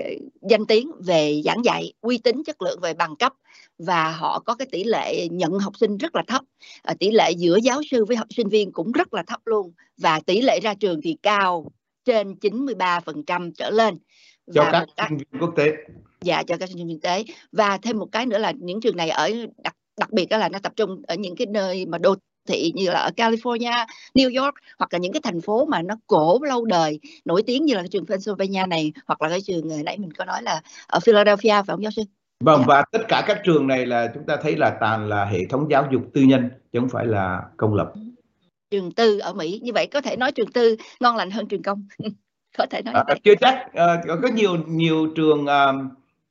[0.49, 3.33] danh tiếng về giảng dạy uy tín chất lượng về bằng cấp
[3.77, 6.41] và họ có cái tỷ lệ nhận học sinh rất là thấp.
[6.83, 9.71] À, tỷ lệ giữa giáo sư với học sinh viên cũng rất là thấp luôn
[9.97, 11.65] và tỷ lệ ra trường thì cao
[12.05, 13.97] trên 93% trở lên.
[14.53, 15.71] Cho và các sinh viên quốc tế.
[16.21, 17.23] Dạ cho các sinh viên quốc tế.
[17.51, 19.31] Và thêm một cái nữa là những trường này ở
[19.63, 22.15] đặc đặc biệt đó là nó tập trung ở những cái nơi mà đô
[22.47, 23.85] thị như là ở California,
[24.15, 27.65] New York hoặc là những cái thành phố mà nó cổ lâu đời nổi tiếng
[27.65, 30.61] như là cái trường Pennsylvania này hoặc là cái trường nãy mình có nói là
[30.87, 32.01] ở Philadelphia phải không giáo sư?
[32.39, 32.65] Vâng dạ.
[32.67, 35.67] và tất cả các trường này là chúng ta thấy là toàn là hệ thống
[35.69, 37.93] giáo dục tư nhân chứ không phải là công lập.
[38.71, 41.63] Trường tư ở Mỹ như vậy có thể nói trường tư ngon lành hơn trường
[41.63, 41.87] công.
[42.57, 45.73] có thể nói à, chưa chắc à, có nhiều nhiều trường à,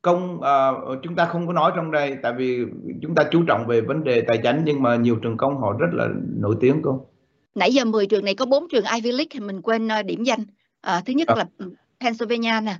[0.03, 0.70] công à,
[1.03, 2.64] chúng ta không có nói trong đây tại vì
[3.03, 5.72] chúng ta chú trọng về vấn đề tài chính nhưng mà nhiều trường công họ
[5.78, 7.07] rất là nổi tiếng cô.
[7.55, 10.40] Nãy giờ 10 trường này có bốn trường Ivy League mình quên uh, điểm danh.
[10.80, 11.34] À, thứ nhất à.
[11.34, 11.46] là
[12.01, 12.76] Pennsylvania nè.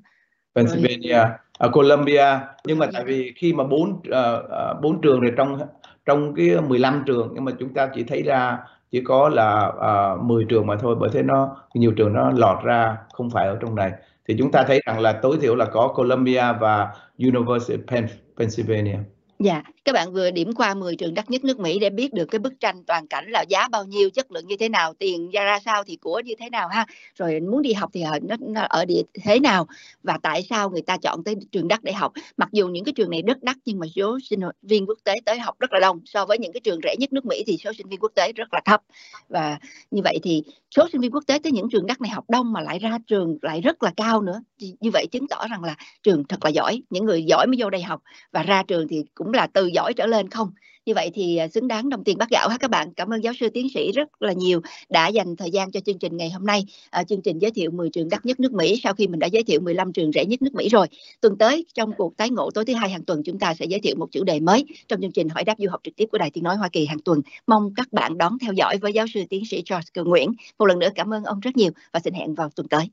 [0.55, 1.27] Pennsylvania rồi.
[1.59, 2.39] ở Columbia.
[2.65, 5.59] Nhưng mà tại vì khi mà bốn uh, bốn trường này trong
[6.07, 8.59] trong cái 15 trường nhưng mà chúng ta chỉ thấy ra
[8.91, 9.73] chỉ có là
[10.15, 13.47] uh, 10 trường mà thôi bởi thế nó nhiều trường nó lọt ra không phải
[13.47, 13.93] ở trong này
[14.31, 18.07] thì chúng ta thấy rằng là tối thiểu là có Columbia và University of
[18.37, 18.97] Pennsylvania.
[19.39, 22.25] Dạ, các bạn vừa điểm qua 10 trường đắt nhất nước Mỹ để biết được
[22.25, 25.31] cái bức tranh toàn cảnh là giá bao nhiêu, chất lượng như thế nào, tiền
[25.31, 26.87] ra ra sao thì của như thế nào ha.
[27.15, 29.67] Rồi muốn đi học thì nó, nó ở địa thế nào
[30.03, 32.13] và tại sao người ta chọn tới trường đắt để học.
[32.37, 35.15] Mặc dù những cái trường này rất đắt nhưng mà số sinh viên quốc tế
[35.25, 36.01] tới học rất là đông.
[36.05, 38.33] So với những cái trường rẻ nhất nước Mỹ thì số sinh viên quốc tế
[38.33, 38.83] rất là thấp.
[39.29, 39.59] Và
[39.91, 40.43] như vậy thì
[40.77, 42.99] số sinh viên quốc tế tới những trường đắt này học đông mà lại ra
[43.07, 44.43] trường lại rất là cao nữa.
[44.81, 47.71] Như vậy chứng tỏ rằng là trường thật là giỏi, những người giỏi mới vô
[47.71, 48.03] đây học
[48.33, 50.51] và ra trường thì cũng là từ giỏi trở lên không
[50.87, 52.95] như vậy thì à, xứng đáng đồng tiền bát gạo ha các bạn.
[52.95, 55.99] Cảm ơn giáo sư tiến sĩ rất là nhiều đã dành thời gian cho chương
[55.99, 56.65] trình ngày hôm nay.
[56.91, 58.81] À, chương trình giới thiệu 10 trường đắt nhất nước Mỹ.
[58.83, 60.87] Sau khi mình đã giới thiệu 15 trường rẻ nhất nước Mỹ rồi
[61.21, 63.81] tuần tới trong cuộc tái ngộ tối thứ hai hàng tuần chúng ta sẽ giới
[63.81, 66.19] thiệu một chủ đề mới trong chương trình hỏi đáp du học trực tiếp của
[66.19, 67.21] đài tiếng nói Hoa Kỳ hàng tuần.
[67.47, 70.33] Mong các bạn đón theo dõi với giáo sư tiến sĩ George Cường Nguyễn.
[70.59, 72.91] Một lần nữa cảm ơn ông rất nhiều và xin hẹn vào tuần tới.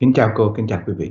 [0.00, 1.10] Kính chào cô kính chào quý vị.